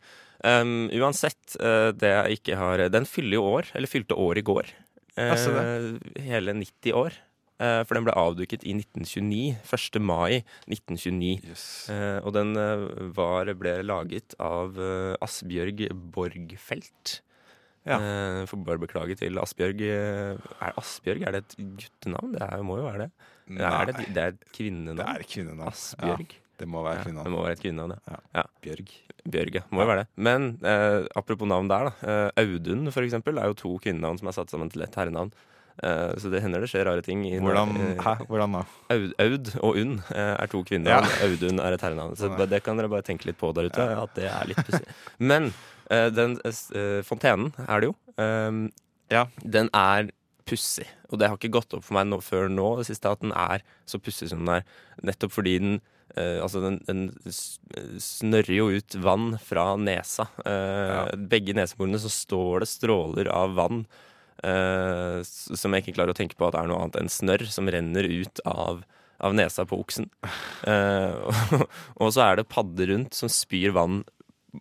Um, 0.43 0.89
uansett, 0.99 1.55
eh, 1.59 1.91
det 1.95 2.09
jeg 2.09 2.39
ikke 2.39 2.57
har 2.59 2.81
Den 2.91 3.05
fyller 3.07 3.37
jo 3.37 3.43
år, 3.59 3.69
eller 3.77 3.87
fylte 3.87 4.17
år 4.19 4.41
i 4.41 4.43
går. 4.43 4.71
Se 5.13 5.53
hele 6.25 6.55
90 6.57 6.91
år. 6.97 7.13
Eh, 7.61 7.83
for 7.85 7.95
den 7.95 8.03
ble 8.07 8.15
avduket 8.17 8.65
i 8.65 8.73
1929. 8.75 9.55
1. 9.63 9.99
mai 10.01 10.41
1929. 10.67 11.37
Yes. 11.47 11.65
Og 12.25 12.33
den 12.35 12.55
var, 13.15 13.53
ble 13.55 13.75
laget 13.85 14.33
av 14.41 14.73
Asbjørg 15.23 15.85
Borgfelt. 16.15 17.19
Ja. 17.85 17.97
Får 18.47 18.63
bare 18.65 18.79
beklage 18.81 19.15
til 19.19 19.37
Asbjørg. 19.39 19.81
Er 19.85 20.75
Asbjørg 20.79 21.25
er 21.27 21.35
det 21.37 21.43
et 21.45 21.55
guttenavn? 21.83 22.33
Det 22.35 22.43
er, 22.47 22.63
må 22.65 22.79
jo 22.81 22.87
være 22.87 23.05
det. 23.05 23.09
Nei, 23.53 23.67
Er 23.69 23.89
det, 23.91 23.95
det 24.15 24.21
er 24.23 24.33
et 24.33 24.45
kvinnenavn. 24.55 24.99
det 25.01 25.07
er 25.13 25.25
kvinnenavn. 25.27 25.67
Asbjørg. 25.71 26.31
Ja, 26.31 26.42
det 26.59 26.67
må 26.69 26.83
være 26.85 27.03
Ja, 27.07 27.23
det 27.23 27.31
må 27.33 27.41
være 27.43 27.55
et 27.57 27.61
kvinnenavn, 27.63 27.95
ja. 28.35 28.43
Bjørg. 28.63 28.91
Bjørg, 29.29 29.55
ja. 29.55 29.61
Må 29.71 29.81
jo 29.83 29.87
være 29.89 30.03
det. 30.03 30.07
Men 30.27 30.59
eh, 30.63 31.05
apropos 31.15 31.47
navn 31.49 31.67
der, 31.71 31.89
da. 31.89 32.11
Eh, 32.13 32.43
Audun, 32.43 32.91
for 32.91 33.01
eksempel, 33.07 33.39
er 33.41 33.49
jo 33.51 33.57
to 33.57 33.71
kvinnenavn 33.83 34.19
som 34.19 34.27
er 34.29 34.35
satt 34.37 34.51
sammen 34.53 34.69
til 34.71 34.83
ett 34.85 34.95
herrenavn. 34.99 35.31
Eh, 35.81 36.13
så 36.21 36.29
det 36.29 36.43
hender 36.43 36.61
det 36.61 36.69
skjer 36.69 36.85
rare 36.85 37.01
ting. 37.01 37.23
i- 37.25 37.39
Hvordan, 37.41 37.73
eh, 37.81 37.95
hæ? 38.03 38.15
Hvordan 38.29 38.51
da? 38.59 38.63
Aud, 38.93 39.13
Aud 39.19 39.53
og 39.63 39.75
Unn 39.81 39.95
eh, 40.13 40.35
er 40.37 40.47
to 40.51 40.61
kvinner. 40.63 40.91
Ja. 40.91 41.01
Audun 41.25 41.59
er 41.59 41.73
et 41.73 41.81
herrenavn. 41.81 42.13
Så 42.15 42.29
Sånn 42.29 42.49
det 42.49 42.61
kan 42.63 42.77
dere 42.77 42.89
bare 42.91 43.01
tenke 43.07 43.25
litt 43.25 43.39
på 43.41 43.53
der 43.55 43.71
ute. 43.71 43.87
At 44.03 44.13
det 44.15 44.29
er 44.29 44.45
litt 44.51 44.61
pussig. 44.67 44.85
Men 45.19 45.51
den 45.89 46.37
fontenen 47.05 47.51
er 47.67 47.81
det 47.83 47.89
jo. 47.91 47.95
Um, 48.17 48.67
Ja. 49.11 49.25
Den 49.43 49.67
er 49.73 50.07
pussig. 50.47 50.85
Og 51.11 51.19
det 51.19 51.27
har 51.29 51.37
ikke 51.37 51.51
gått 51.53 51.73
opp 51.75 51.83
for 51.85 51.93
meg 51.93 52.07
nå, 52.07 52.17
før 52.23 52.47
nå 52.49 52.77
det 52.79 52.87
siste 52.87 53.09
at 53.11 53.19
den 53.21 53.31
er 53.31 53.61
så 53.85 53.99
pussig 54.01 54.29
som 54.31 54.39
den 54.45 54.55
er. 54.55 54.63
Nettopp 55.03 55.31
fordi 55.35 55.57
den 55.59 55.81
eh, 56.15 56.39
altså 56.43 56.61
den, 56.63 56.79
den 56.87 57.03
snørrer 58.01 58.55
jo 58.55 58.69
ut 58.73 58.97
vann 59.03 59.37
fra 59.43 59.73
nesa. 59.79 60.27
Ja. 60.45 61.05
Begge 61.17 61.55
neseborene 61.57 62.01
så 62.01 62.11
står 62.13 62.63
det 62.63 62.71
stråler 62.71 63.31
av 63.33 63.55
vann. 63.59 63.85
eh, 64.43 65.21
som 65.23 65.73
jeg 65.73 65.85
ikke 65.85 65.97
klarer 65.99 66.13
å 66.13 66.17
tenke 66.17 66.37
på 66.39 66.49
at 66.49 66.57
er 66.59 66.67
noe 66.69 66.81
annet 66.83 66.99
enn 66.99 67.11
snørr 67.11 67.45
som 67.51 67.69
renner 67.71 68.07
ut 68.07 68.41
av, 68.49 68.83
av 69.23 69.35
nesa 69.37 69.65
på 69.69 69.79
oksen. 69.79 70.09
Eh, 70.67 71.13
og, 71.23 71.67
og 72.01 72.13
så 72.15 72.25
er 72.27 72.41
det 72.41 72.49
padder 72.51 72.91
rundt 72.93 73.17
som 73.17 73.31
spyr 73.31 73.75
vann 73.77 74.01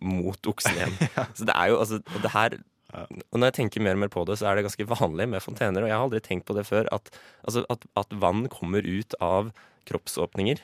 mot 0.01 0.49
oksen 0.49 0.77
igjen. 0.77 0.95
Så 1.37 1.45
det 1.45 1.53
er 1.53 1.69
jo 1.69 1.81
altså 1.83 1.99
det 2.01 2.31
her 2.33 2.55
og 2.93 3.39
når 3.39 3.47
jeg 3.49 3.55
tenker 3.57 3.81
mer 3.81 3.97
og 3.97 4.03
mer 4.03 4.11
på 4.13 4.21
det, 4.29 4.35
så 4.37 4.45
er 4.49 4.57
det 4.57 4.67
ganske 4.67 4.85
vanlig 4.85 5.25
med 5.31 5.41
fontener. 5.41 5.81
Og 5.81 5.89
jeg 5.89 5.95
har 5.97 6.03
aldri 6.05 6.19
tenkt 6.21 6.45
på 6.45 6.53
det 6.53 6.65
før, 6.67 6.85
at, 6.93 7.09
altså, 7.41 7.63
at, 7.73 7.87
at 7.97 8.13
vann 8.21 8.45
kommer 8.53 8.85
ut 8.85 9.15
av 9.17 9.49
kroppsåpninger. 9.89 10.61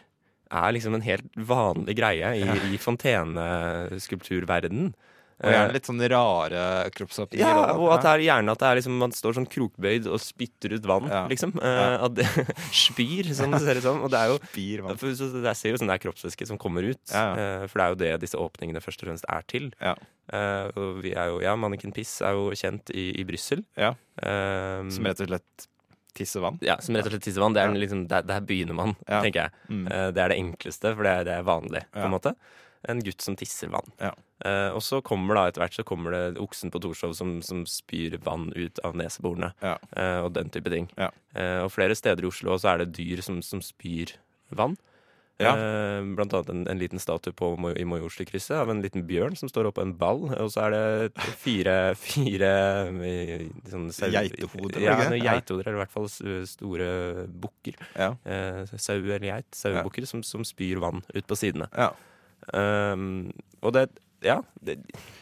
Er 0.50 0.72
liksom 0.74 0.96
en 0.98 1.04
helt 1.06 1.30
vanlig 1.38 1.94
greie 2.00 2.32
i, 2.42 2.46
i 2.74 2.78
fonteneskulpturverdenen. 2.82 4.96
Og 5.40 5.48
gjerne 5.54 5.72
litt 5.72 5.88
sånn 5.88 6.02
rare 6.12 6.62
kroppsåpninger. 6.92 7.48
Ja, 7.48 7.72
og 7.80 7.94
at 7.96 8.02
det 8.04 8.10
er 8.12 8.20
gjerne 8.26 8.52
at 8.52 8.60
det 8.60 8.68
er 8.68 8.76
liksom, 8.82 8.98
man 9.00 9.14
står 9.16 9.38
sånn 9.38 9.46
krokbøyd 9.48 10.04
og 10.12 10.20
spytter 10.20 10.74
ut 10.76 10.84
vann, 10.90 11.06
Ja. 11.08 11.22
liksom. 11.32 11.54
Ja. 11.64 11.94
at 12.10 12.18
det 12.18 12.26
spyr, 12.76 13.30
som 13.38 13.48
det 13.56 13.62
ser 13.64 13.80
ut 13.80 13.86
som. 13.86 14.02
Og 14.04 14.12
det 14.12 14.20
er 14.20 14.34
jo 14.34 14.40
Spyr 14.50 14.84
vann. 14.84 15.00
for 15.00 15.16
så 15.16 15.30
Det 15.40 15.54
ser 15.56 15.72
jo 15.72 15.80
sånn 15.80 15.88
det 15.88 15.96
er 15.96 16.04
kroppsvæske 16.10 16.44
som 16.50 16.60
kommer 16.60 16.84
ut. 16.90 17.00
Ja, 17.14 17.24
ja. 17.24 17.32
eh, 17.64 17.68
For 17.72 17.80
det 17.80 17.86
er 17.86 17.92
jo 17.96 18.00
det 18.04 18.12
disse 18.26 18.36
åpningene 18.42 18.84
først 18.84 19.00
og 19.06 19.14
fremst 19.14 19.24
er 19.32 19.44
til. 19.48 19.70
Ja. 19.80 19.96
Uh, 20.30 20.68
og 20.76 21.00
vi 21.08 21.16
er 21.16 21.32
jo, 21.32 21.40
ja, 21.42 21.56
Manneken 21.58 21.94
Piss 21.96 22.20
er 22.22 22.36
jo 22.36 22.52
kjent 22.54 22.92
i, 22.92 23.08
i 23.18 23.24
Brussel. 23.26 23.64
Ja. 23.80 23.96
Um, 24.22 24.92
Som 24.92 25.08
rett 25.08 25.24
og 25.24 25.32
slett 25.32 25.70
tisser 26.14 26.42
vann. 26.42 26.58
ja, 26.62 26.78
som 26.82 26.96
rett 26.96 27.06
og 27.06 27.12
slett 27.14 27.24
tissevann. 27.24 27.54
Det 27.54 27.62
er 27.64 27.70
Ja. 27.74 27.80
liksom, 27.80 28.08
der, 28.08 28.22
der 28.24 28.42
begynner 28.42 28.76
man, 28.76 28.96
Ja. 29.08 29.22
tenker 29.22 29.44
jeg. 29.44 29.52
Mm. 29.70 29.88
Eh, 29.92 30.12
det 30.12 30.18
er 30.24 30.30
det 30.30 30.38
enkleste, 30.40 30.96
for 30.96 31.04
det 31.04 31.12
er, 31.12 31.24
det 31.24 31.34
er 31.40 31.44
vanlig, 31.44 31.84
på 31.94 32.06
en 32.06 32.12
måte. 32.12 32.36
En 32.88 33.02
gutt 33.04 33.22
som 33.22 33.36
tisser 33.36 33.68
vann. 33.70 33.92
Ja. 34.00 34.14
Uh, 34.46 34.72
og 34.74 34.80
så 34.82 35.02
kommer 35.04 35.36
da 35.36 35.48
etter 35.50 35.60
hvert 35.60 35.74
så 35.76 35.84
kommer 35.84 36.12
det 36.16 36.38
oksen 36.40 36.72
på 36.72 36.80
Torshov 36.80 37.14
som, 37.14 37.42
som 37.44 37.66
spyr 37.68 38.18
vann 38.24 38.54
ut 38.56 38.80
av 38.86 38.96
neseborene. 38.96 39.52
Ja. 39.62 39.78
eh, 39.98 40.22
og 40.24 40.32
den 40.34 40.50
type 40.50 40.70
ting. 40.72 40.88
Ja. 40.98 41.10
Eh, 41.36 41.60
og 41.66 41.72
flere 41.74 41.94
steder 41.94 42.24
i 42.24 42.28
Oslo 42.32 42.56
så 42.58 42.72
er 42.74 42.78
det 42.86 42.94
dyr 42.96 43.20
som, 43.22 43.42
som 43.44 43.60
spyr 43.60 44.14
vann. 44.56 44.78
Ja. 45.40 45.54
Eh, 45.56 46.04
blant 46.18 46.34
annet 46.36 46.50
en, 46.52 46.66
en 46.68 46.80
liten 46.82 47.00
statue 47.00 47.32
på, 47.32 47.54
i 47.80 47.86
Majorstukrysset 47.88 48.58
av 48.60 48.70
en 48.74 48.82
liten 48.84 49.06
bjørn 49.08 49.38
som 49.40 49.48
står 49.48 49.70
oppå 49.70 49.82
en 49.86 49.94
ball. 49.96 50.26
Og 50.36 50.50
så 50.52 50.66
er 50.68 50.76
det 50.76 51.28
fire, 51.40 51.76
fire 51.96 52.50
sånn, 53.70 53.88
sau- 53.96 54.12
Geitehoder, 54.12 54.82
Ja, 54.84 54.98
noen 55.10 55.24
geitehoder, 55.24 55.68
eller 55.70 55.80
i 55.80 55.84
hvert 55.86 55.96
fall 55.96 56.10
store 56.50 56.90
bukker. 57.32 57.80
Ja. 57.96 58.12
Eh, 58.26 58.66
sau 58.76 58.98
eller 59.00 59.20
geit. 59.30 59.48
Sauebukker 59.56 60.06
som, 60.10 60.24
som 60.28 60.44
spyr 60.48 60.82
vann 60.84 61.04
ut 61.14 61.28
på 61.30 61.38
sidene. 61.40 61.70
Ja. 61.76 61.92
Um, 62.54 63.32
og 63.62 63.74
det 63.76 63.88
Ja. 64.26 64.42
Det, 64.60 64.74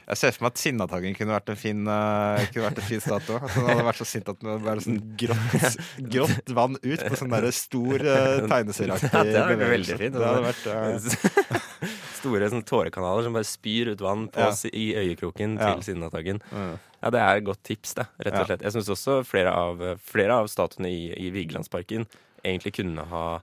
Jeg 0.08 0.18
ser 0.18 0.32
for 0.34 0.46
meg 0.48 0.54
at 0.56 0.62
Sinnataggen 0.62 1.14
kunne 1.18 1.36
vært 1.36 1.50
en 1.54 1.60
fin, 1.60 1.82
uh, 1.86 2.40
kunne 2.54 2.64
vært 2.70 2.80
en 2.82 2.88
fin 2.88 3.02
statue. 3.04 3.38
At 3.44 3.54
den 3.54 3.68
hadde 3.68 3.84
vært 3.86 4.00
så 4.00 4.08
sint 4.10 4.30
at 4.32 4.40
den 4.42 4.64
bare 4.64 4.82
sånn 4.82 4.98
grått, 5.20 5.78
grått 6.16 6.54
vann 6.58 6.78
ut 6.82 7.04
på 7.06 7.20
sånn 7.20 7.34
derre 7.36 7.52
stor 7.54 8.02
uh, 8.08 8.48
tegneserieaktig 8.50 9.12
Ja, 9.14 9.24
det 9.28 9.36
hadde 9.38 9.58
vært 9.62 9.74
veldig 9.76 9.98
fint. 10.02 10.18
Det 10.18 10.26
hadde 10.26 10.48
vært, 10.48 10.66
uh, 10.72 11.62
Store 12.18 12.50
sånn 12.50 12.64
tårekanaler 12.66 13.28
som 13.28 13.36
bare 13.38 13.48
spyr 13.48 13.92
ut 13.94 14.02
vann 14.02 14.26
på, 14.34 14.42
Ja. 14.42 14.50
i 14.74 14.88
øyekroken 15.04 15.60
Ja. 15.60 15.74
til 15.76 15.84
Sinnataggen. 15.92 16.42
uh, 16.52 16.78
Ja, 17.04 17.12
det 17.14 17.20
er 17.22 17.38
et 17.38 17.44
godt 17.46 17.62
tips, 17.64 17.94
da, 17.94 18.08
rett 18.26 18.34
og 18.40 18.48
slett. 18.50 18.62
Jeg 18.66 18.74
syns 18.74 18.90
også 18.90 19.20
flere 19.24 19.52
av, 19.54 20.00
flere 20.02 20.34
av 20.42 20.48
statuene 20.50 20.90
i, 20.90 21.14
i 21.14 21.30
Vigelandsparken 21.30 22.08
egentlig 22.44 22.74
kunne 22.80 23.06
ha 23.12 23.42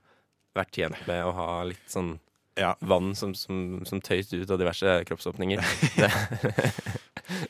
vært 0.56 0.72
tjent 0.74 1.06
med 1.06 1.22
å 1.22 1.30
ha 1.36 1.62
litt 1.68 1.86
sånn 1.90 2.16
Ja. 2.56 2.76
vann 2.86 3.14
som, 3.18 3.32
som, 3.34 3.80
som 3.84 4.00
tøyt 4.04 4.30
ut 4.32 4.50
av 4.50 4.60
diverse 4.60 5.00
kroppsåpninger. 5.08 5.58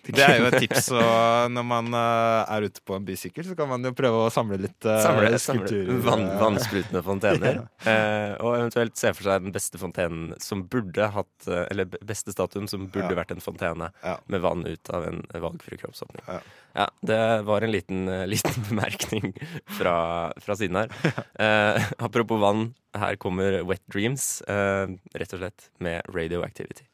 Det, 0.05 0.13
Det 0.15 0.23
er 0.23 0.37
jo 0.39 0.47
et 0.53 0.57
tips. 0.63 0.87
Og 0.95 1.51
når 1.51 1.65
man 1.67 1.89
eh, 1.99 2.53
er 2.55 2.67
ute 2.69 2.83
på 2.87 2.95
en 2.95 3.07
bysykkel, 3.09 3.43
så 3.49 3.57
kan 3.59 3.67
man 3.73 3.83
jo 3.83 3.91
prøve 3.97 4.21
å 4.23 4.31
samle 4.33 4.59
litt 4.63 4.87
uh, 4.87 5.01
Samle, 5.03 5.33
skulpturer. 5.43 5.91
vann, 6.05 6.23
eh, 6.29 6.37
vannsprutende 6.39 7.03
fontener. 7.03 7.59
eh, 7.91 8.35
og 8.39 8.55
eventuelt 8.61 8.95
se 9.01 9.11
for 9.17 9.27
seg 9.27 9.49
den 9.49 9.55
beste 9.57 9.81
fontenen 9.83 10.37
som 10.45 10.63
burde 10.71 11.09
hatt 11.17 11.49
eh, 11.51 11.65
Eller 11.73 11.89
beste 12.07 12.35
statuen 12.37 12.71
som 12.71 12.87
burde 12.87 13.11
Ja. 13.11 13.19
vært 13.19 13.35
en 13.35 13.43
fontene 13.43 13.91
Ja. 14.05 14.15
med 14.31 14.45
vann 14.47 14.63
ut 14.69 14.93
av 14.95 15.09
en 15.11 15.25
valgfri 15.33 15.81
kroppsåpning. 15.83 16.23
Ja. 16.31 16.39
Ja, 16.75 16.89
det 17.07 17.19
var 17.47 17.63
en 17.67 17.71
liten, 17.75 18.07
eh, 18.11 18.25
liten 18.35 18.65
bemerkning 18.71 19.35
fra, 19.81 19.97
fra 20.43 20.57
siden 20.59 20.79
her. 20.85 20.95
Eh, 21.35 21.91
apropos 21.99 22.39
vann, 22.43 22.69
her 22.95 23.19
kommer 23.19 23.61
Wet 23.67 23.83
Dreams, 23.91 24.41
eh, 24.47 24.94
rett 25.15 25.35
og 25.37 25.43
slett 25.45 25.69
med 25.85 26.03
Radioactivity. 26.15 26.87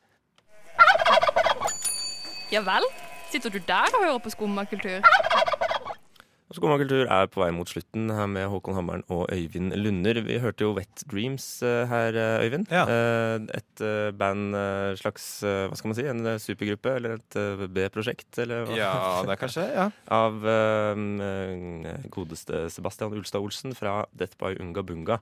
Ja 2.51 2.65
vel? 2.67 2.87
Sitter 3.31 3.53
du 3.55 3.61
der 3.63 3.93
og 3.95 4.03
hører 4.03 4.23
på 4.25 4.33
skummakultur? 4.35 5.05
Skummakultur 6.51 7.05
er 7.07 7.29
på 7.31 7.45
vei 7.45 7.53
mot 7.55 7.69
slutten 7.71 8.09
her 8.11 8.27
med 8.27 8.49
Håkon 8.51 8.75
Hammeren 8.75 9.05
og 9.15 9.29
Øyvind 9.31 9.71
Lunder. 9.79 10.19
Vi 10.27 10.41
hørte 10.43 10.65
jo 10.67 10.73
Wet 10.75 11.05
Dreams 11.07 11.45
eh, 11.63 11.85
her, 11.87 12.17
eh, 12.19 12.43
Øyvind. 12.43 12.67
Ja. 12.75 12.83
Eh, 12.91 13.37
Et 13.55 13.83
band, 14.19 14.57
slags 14.99 15.29
hva 15.45 15.79
skal 15.79 15.93
man 15.93 15.99
si, 16.01 16.09
en 16.11 16.27
supergruppe 16.43 16.97
eller 16.99 17.21
et 17.21 17.39
B-prosjekt, 17.71 18.33
eller 18.43 18.67
hva? 18.67 18.75
Ja, 18.81 18.91
det 19.23 19.37
er 19.37 19.41
kanskje 19.45 19.69
ja. 19.71 19.87
Av 20.25 20.43
eh, 20.57 21.95
godeste 22.11 22.65
Sebastian 22.75 23.15
Ulstad 23.15 23.47
Olsen 23.47 23.79
fra 23.79 24.01
Death 24.11 24.35
by 24.43 24.57
Unga 24.59 24.83
Bunga. 24.83 25.21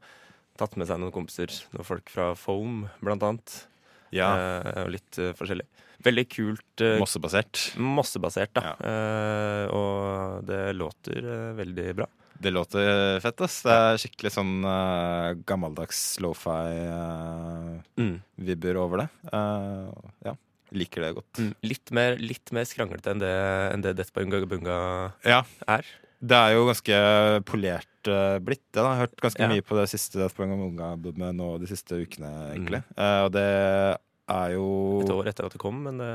Tatt 0.59 0.75
med 0.77 0.87
seg 0.91 0.99
noen 0.99 1.13
kompiser, 1.15 1.47
noen 1.73 1.85
folk 1.87 2.11
fra 2.11 2.33
Foam 2.35 2.89
blant 3.01 3.23
annet. 3.23 3.67
ja. 4.11 4.33
Eh, 4.37 4.89
litt 4.91 5.19
eh, 5.23 5.31
forskjellig. 5.39 5.67
Veldig 6.03 6.27
kult. 6.31 6.81
eh, 6.83 6.99
Mossebasert. 6.99 7.75
Mossebasert, 7.79 8.51
da. 8.55 8.61
Ja. 8.63 8.75
Eh, 8.91 9.67
og 9.75 10.43
det 10.47 10.73
låter 10.75 11.19
eh, 11.23 11.55
veldig 11.59 11.95
bra. 11.99 12.07
Det 12.39 12.53
låter 12.55 13.19
fett, 13.21 13.41
ass. 13.43 13.63
Det 13.67 13.73
er 13.75 13.97
skikkelig 13.99 14.31
sånn 14.31 14.61
eh, 14.63 15.35
gammeldags 15.47 16.21
lofi-vibber 16.23 18.75
Mm. 18.77 18.83
over 18.83 18.97
det. 19.03 19.09
Eh, 19.33 19.91
ja. 20.29 20.35
Liker 20.71 21.01
det 21.07 21.15
godt. 21.17 21.39
Mm. 21.41 21.55
Litt, 21.65 21.91
mer, 21.97 22.17
litt 22.21 22.51
mer 22.53 22.65
skranglete 22.69 23.11
enn 23.15 23.19
det, 23.23 23.33
enn 23.73 23.81
det 23.83 23.95
Death 23.97 24.13
Bunga 24.15 24.43
Bunga 24.47 24.77
Ja. 25.25 25.43
er. 25.67 25.85
Det 26.21 26.35
er 26.35 26.55
jo 26.57 26.65
ganske 26.67 26.97
polert 27.47 28.09
uh, 28.11 28.39
blitt. 28.43 28.65
det 28.73 28.81
da. 28.83 28.89
Jeg 28.89 28.97
har 28.97 29.03
hørt 29.07 29.21
ganske 29.23 29.41
Ja. 29.45 29.49
mye 29.53 29.63
på 29.63 29.77
det 29.79 29.89
siste 29.93 30.19
Death 30.19 30.35
by 30.37 30.49
Unga-albumet 30.51 31.35
nå 31.39 31.59
de 31.63 31.67
siste 31.71 31.95
ukene, 32.03 32.33
egentlig. 32.57 32.83
Mm. 32.97 32.99
Uh, 32.99 33.21
og 33.27 33.33
det 33.37 33.47
er 34.29 34.49
jo 34.57 34.65
Et 35.05 35.13
år 35.15 35.29
etter 35.31 35.47
at 35.47 35.53
det 35.55 35.61
kom, 35.63 35.79
men 35.87 35.99
det, 36.03 36.09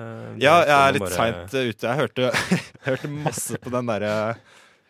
Ja, 0.43 0.59
jeg 0.67 0.75
er 0.75 0.91
litt 0.97 1.05
bare- 1.07 1.15
seint 1.15 1.53
ute. 1.55 1.87
Jeg 1.87 1.97
hørte, 1.97 2.31
jeg 2.83 2.85
hørte 2.85 3.09
masse 3.09 3.57
på 3.63 3.71
den 3.71 3.85
derre 3.87 4.35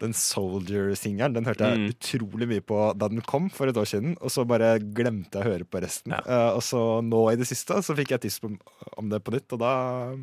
den 0.01 0.11
Soldier-singelen. 0.11 1.33
Den 1.37 1.45
hørte 1.45 1.63
jeg 1.69 1.77
Mm. 1.79 1.93
utrolig 1.93 2.47
mye 2.49 2.61
på 2.65 2.97
da 2.97 3.07
den 3.07 3.21
kom 3.21 3.49
for 3.49 3.67
et 3.69 3.77
år 3.77 3.85
siden. 3.87 4.17
Og 4.19 4.29
så 4.33 4.43
bare 4.45 4.79
glemte 4.81 5.37
jeg 5.39 5.45
å 5.45 5.51
høre 5.53 5.63
på 5.69 5.79
resten. 5.79 6.11
Ja. 6.11 6.19
Uh, 6.27 6.55
og 6.57 6.61
så 6.65 6.81
nå 7.05 7.31
i 7.31 7.37
det 7.39 7.47
siste 7.47 7.77
så 7.85 7.95
fikk 7.95 8.09
jeg 8.17 8.21
tips 8.25 8.41
om, 8.43 8.57
om 8.97 9.07
det 9.13 9.23
på 9.23 9.31
nytt, 9.31 9.53
og 9.53 9.59
da 9.61 10.17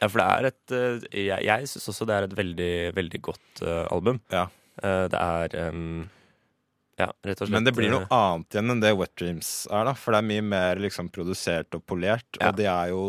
Ja, 0.00 0.08
for 0.10 0.20
det 0.20 0.26
er 0.26 0.50
et 0.50 0.74
eh, 0.76 1.06
Jeg, 1.24 1.46
jeg 1.46 1.70
syns 1.70 1.88
også 1.92 2.08
det 2.08 2.18
er 2.18 2.26
et 2.26 2.36
veldig, 2.36 2.74
veldig 2.96 3.22
godt 3.24 3.64
uh, 3.64 3.86
album. 3.94 4.20
Ja. 4.32 4.46
Uh, 4.82 5.06
det 5.12 5.22
er 5.22 5.72
um, 5.72 6.04
Ja, 7.00 7.08
rett 7.24 7.40
og 7.40 7.48
slett 7.48 7.54
Men 7.54 7.66
det 7.68 7.72
blir 7.76 7.92
noe 7.92 8.08
annet 8.12 8.56
igjen 8.56 8.74
enn 8.74 8.84
det 8.84 8.92
Wet 8.98 9.14
Dreams 9.16 9.50
er, 9.70 9.88
da. 9.88 9.96
For 9.96 10.12
det 10.12 10.20
er 10.20 10.30
mye 10.34 10.46
mer 10.52 10.82
liksom 10.84 11.10
produsert 11.14 11.76
og 11.78 11.84
polert. 11.88 12.28
Ja. 12.40 12.50
Og 12.50 12.60
de 12.60 12.68
er 12.70 12.92
jo 12.92 13.02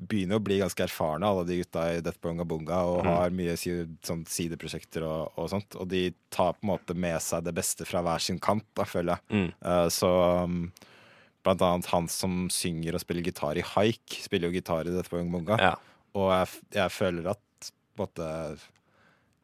begynner 0.00 0.40
å 0.40 0.44
bli 0.44 0.56
ganske 0.60 0.84
erfarne, 0.86 1.28
alle 1.28 1.44
de 1.48 1.58
gutta 1.60 1.82
i 1.92 2.00
Death 2.04 2.20
Bonga 2.24 2.46
Bunga, 2.48 2.78
og 2.88 3.02
mm. 3.04 3.10
har 3.18 3.34
mye 3.36 3.56
sånn 3.60 4.22
sideprosjekter 4.28 5.04
og, 5.04 5.34
og 5.36 5.50
sånt. 5.52 5.76
Og 5.76 5.90
de 5.90 6.06
tar 6.32 6.54
på 6.56 6.64
en 6.64 6.72
måte 6.72 6.96
med 6.96 7.20
seg 7.24 7.44
det 7.44 7.54
beste 7.56 7.84
fra 7.88 8.00
hver 8.06 8.24
sin 8.24 8.40
kant, 8.42 8.64
da, 8.78 8.88
føler 8.88 9.18
jeg. 9.18 9.26
mm, 9.36 9.50
Uh, 9.60 9.86
så 9.92 10.10
um, 10.46 10.62
blant 11.44 11.62
annet 11.64 11.90
han 11.92 12.08
som 12.12 12.46
synger 12.52 12.96
og 12.96 13.02
spiller 13.02 13.26
gitar 13.26 13.60
i 13.60 13.64
Haik, 13.74 14.20
spiller 14.24 14.48
jo 14.48 14.56
gitar 14.56 14.88
i 14.88 14.94
Death 14.94 15.12
Bonga 15.12 15.36
Bunga. 15.36 15.60
Ja. 15.60 15.74
Og 16.18 16.30
jeg, 16.34 16.48
jeg 16.74 16.90
føler 16.94 17.28
at 17.34 17.70
måte 18.00 18.26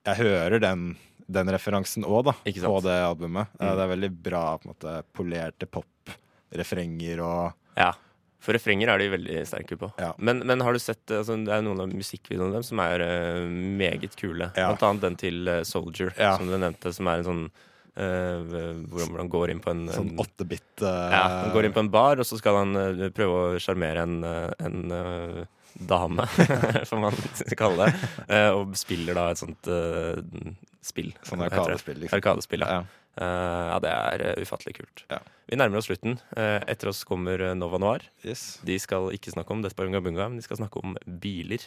Jeg 0.07 0.17
hører 0.23 0.59
den, 0.63 0.97
den 1.27 1.51
referansen 1.53 2.07
òg, 2.07 2.25
da, 2.31 2.35
på 2.43 2.81
det 2.87 2.97
albumet. 3.05 3.53
Eh, 3.61 3.67
Mm. 3.67 3.77
Det 3.77 3.85
er 3.85 3.93
veldig 3.95 4.11
bra 4.23 4.43
på 4.59 4.67
en 4.69 4.73
måte 4.75 4.97
polerte 5.17 5.67
pop-refrenger 5.67 7.23
og 7.27 7.55
ja. 7.77 7.93
For 8.47 8.55
refrenger 8.55 8.89
er 8.93 9.01
de 9.01 9.07
veldig 9.11 9.41
sterke 9.49 9.75
på. 9.81 9.89
Ja. 9.99 10.13
Men, 10.23 10.39
men 10.47 10.61
har 10.63 10.73
du 10.73 10.79
sett 10.79 11.11
altså, 11.11 11.35
Det 11.43 11.51
er 11.51 11.65
noen 11.67 11.81
av 11.83 11.91
musikkvideoene 11.91 12.55
dem 12.55 12.63
som 12.69 12.79
er 12.85 13.03
uh, 13.03 13.47
meget 13.51 14.15
kule. 14.21 14.53
Ja. 14.55 14.69
Blant 14.71 14.85
annet 14.87 15.03
den 15.07 15.17
til 15.19 15.49
uh, 15.51 15.63
Soldier, 15.67 16.13
Ja. 16.15 16.37
som 16.39 16.47
du 16.47 16.55
nevnte, 16.55 16.93
som 16.95 17.09
er 17.13 17.23
en 17.23 17.31
sånn 17.31 17.47
Uh, 17.97 18.83
hvor 18.93 19.09
han 19.17 19.29
går 19.33 19.55
inn 19.55 19.61
på 19.65 19.71
en, 19.73 19.87
sånn 19.89 20.11
åttebit 20.21 20.83
uh, 20.85 21.07
Ja, 21.09 21.21
han 21.47 21.53
går 21.55 21.65
inn 21.65 21.73
på 21.73 21.81
en 21.81 21.89
bar, 21.89 22.21
og 22.21 22.27
så 22.29 22.37
skal 22.37 22.59
han 22.59 22.77
uh, 22.77 23.07
prøve 23.17 23.39
å 23.41 23.55
sjarmere 23.57 24.03
en, 24.05 24.19
en 24.61 24.83
dame, 25.79 26.27
får 26.89 27.01
man 27.01 27.17
kalle 27.59 27.87
det, 27.87 28.11
eh, 28.29 28.51
og 28.55 28.77
spiller 28.79 29.19
da 29.19 29.31
et 29.33 29.41
sånt 29.41 29.69
uh, 29.71 30.17
spill. 30.85 31.12
Sånn 31.27 31.45
arkadespill, 31.47 32.01
liksom. 32.05 32.17
Arkadespill, 32.19 32.65
ja. 32.65 32.81
Ja. 32.81 33.03
Eh, 33.17 33.65
ja, 33.71 33.79
det 33.81 33.93
er 33.93 34.43
ufattelig 34.45 34.77
kult. 34.81 35.05
Ja. 35.12 35.23
Vi 35.49 35.57
nærmer 35.57 35.81
oss 35.81 35.89
slutten. 35.89 36.19
Uh, 36.37 36.61
etter 36.69 36.91
oss 36.93 37.05
kommer 37.09 37.43
Nova 37.57 37.81
Noir. 37.81 38.05
Yes. 38.27 38.59
De 38.67 38.77
skal 38.83 39.12
ikke 39.17 39.33
snakke 39.33 39.55
om 39.55 39.65
by 39.65 39.89
Bunga, 40.01 40.29
men 40.29 40.37
de 40.41 40.45
skal 40.45 40.61
snakke 40.61 40.83
om 40.83 40.97
biler. 41.07 41.65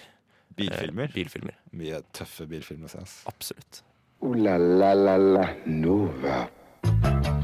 Bilfilmer. 0.60 1.12
Bilfilmer, 1.14 1.58
Mye 1.72 2.02
tøffe 2.14 2.46
bilfilmer. 2.50 2.92
Absolutt. 3.30 3.84
Uh, 4.22 4.36
la 4.36 4.58
la 4.58 4.94
la 4.94 5.18
la 5.18 5.50
Nova. 5.66 7.39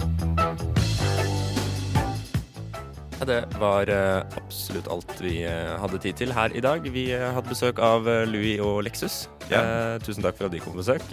Det 3.24 3.40
var 3.62 3.90
eh, 3.90 4.38
absolutt 4.42 4.90
alt 4.92 5.16
vi 5.24 5.38
eh, 5.48 5.76
hadde 5.80 6.02
tid 6.04 6.20
til 6.20 6.34
her 6.36 6.52
i 6.52 6.64
dag. 6.64 6.84
Vi 6.92 7.08
eh, 7.16 7.32
hadde 7.32 7.52
besøk 7.52 7.80
av 7.80 8.08
Louis 8.28 8.60
og 8.60 8.82
Lexus. 8.86 9.26
Ja. 9.48 9.62
Tusen 10.04 10.26
takk 10.26 10.40
for 10.40 10.50
at 10.50 10.56
de 10.56 10.60
kom 10.64 10.76
på 10.76 10.82
besøk. 10.84 11.06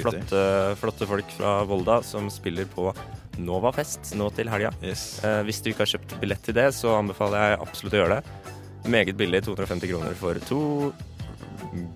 Flotte, 0.00 0.44
flotte 0.80 1.08
folk 1.10 1.34
fra 1.36 1.58
Volda 1.68 2.00
som 2.06 2.30
spiller 2.32 2.68
på 2.70 2.92
Novafest 3.40 4.14
nå 4.18 4.28
til 4.36 4.50
helga. 4.52 4.72
Yes. 4.84 5.20
Eh, 5.24 5.40
hvis 5.46 5.60
du 5.62 5.70
ikke 5.72 5.84
har 5.84 5.94
kjøpt 5.94 6.16
billett 6.22 6.42
til 6.46 6.56
det, 6.56 6.70
så 6.76 6.96
anbefaler 6.98 7.52
jeg 7.52 7.62
absolutt 7.66 7.96
å 7.96 8.02
gjøre 8.02 8.18
det. 8.18 8.56
Meget 8.90 9.16
billig, 9.20 9.42
250 9.44 9.92
kroner 9.92 10.16
for 10.16 10.40
to 10.48 10.60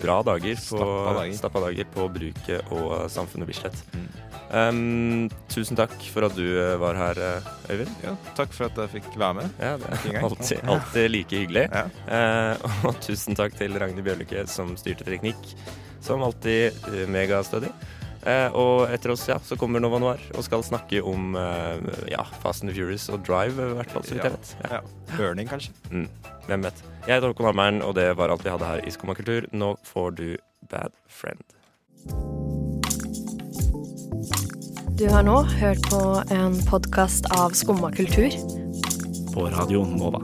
bra 0.00 0.20
dager 0.22 0.54
på, 0.54 0.76
Stappa 0.78 1.14
dager. 1.18 1.36
stappa 1.38 1.62
dager 1.66 1.88
på 1.94 2.08
Bruket 2.14 2.72
og 2.74 3.10
Samfunnet 3.10 3.48
Bislett. 3.50 3.80
Mm. 3.94 4.06
Um, 4.54 5.30
tusen 5.50 5.78
takk 5.78 5.94
for 6.12 6.28
at 6.28 6.36
du 6.36 6.44
eh, 6.44 6.76
var 6.78 6.98
her, 6.98 7.18
eh, 7.18 7.48
Øyvind. 7.72 7.94
Ja, 8.04 8.12
takk 8.38 8.52
for 8.54 8.68
at 8.68 8.78
jeg 8.84 8.92
fikk 9.00 9.16
være 9.18 9.40
med. 9.40 9.56
Ja, 9.58 9.72
det 9.80 10.12
er 10.12 10.20
alltid, 10.28 10.60
alltid 10.62 11.10
like 11.10 11.40
hyggelig. 11.42 11.64
Ja. 11.72 11.88
Uh, 12.06 12.76
og 12.90 13.00
tusen 13.02 13.38
takk 13.38 13.56
til 13.58 13.74
Ragnhild 13.80 14.06
Bjørlykke 14.06 14.46
som 14.50 14.76
styrte 14.78 15.06
teknikk. 15.08 15.42
Som 16.04 16.22
alltid 16.22 16.76
eh, 16.92 17.06
megastødig. 17.10 17.72
Eh, 18.24 18.54
og 18.56 18.88
etter 18.88 19.12
oss 19.12 19.26
ja, 19.28 19.36
så 19.44 19.56
kommer 19.60 19.82
Nova 19.84 19.98
Noir 20.00 20.22
og 20.32 20.46
skal 20.46 20.64
snakke 20.64 21.02
om 21.04 21.34
eh, 21.36 21.82
ja, 22.14 22.24
Fast 22.40 22.64
and 22.64 22.72
the 22.72 22.76
Furious 22.76 23.10
og 23.12 23.20
Drive, 23.26 23.58
i 23.60 23.76
hvert 23.76 23.92
fall, 23.92 24.06
så 24.06 24.16
vidt 24.16 24.24
jeg 24.24 24.36
vet. 24.38 24.54
Ja. 24.64 24.78
Ja. 24.78 25.16
Burning, 25.18 25.50
kanskje. 25.50 25.74
Mm, 25.90 26.08
hvem 26.48 26.64
vet. 26.64 26.80
Jeg 27.04 27.18
heter 27.18 27.34
Håkon 27.34 27.50
Hammeren, 27.50 27.82
og 27.84 27.94
det 27.98 28.08
var 28.16 28.32
alt 28.32 28.46
vi 28.46 28.54
hadde 28.54 28.70
her 28.70 28.80
i 28.80 28.94
Skumma 28.94 29.16
kultur. 29.18 29.44
Nå 29.52 29.74
får 29.84 30.16
du 30.16 30.26
Bad 30.72 30.96
Friend. 31.08 31.44
Du 34.94 35.08
har 35.10 35.26
nå 35.26 35.40
hørt 35.58 35.84
på 35.90 36.00
en 36.32 36.56
podkast 36.70 37.28
av 37.36 37.52
Skumma 37.58 37.92
kultur. 37.92 38.32
På 39.34 39.50
Radio 39.52 39.84
Nova. 39.84 40.22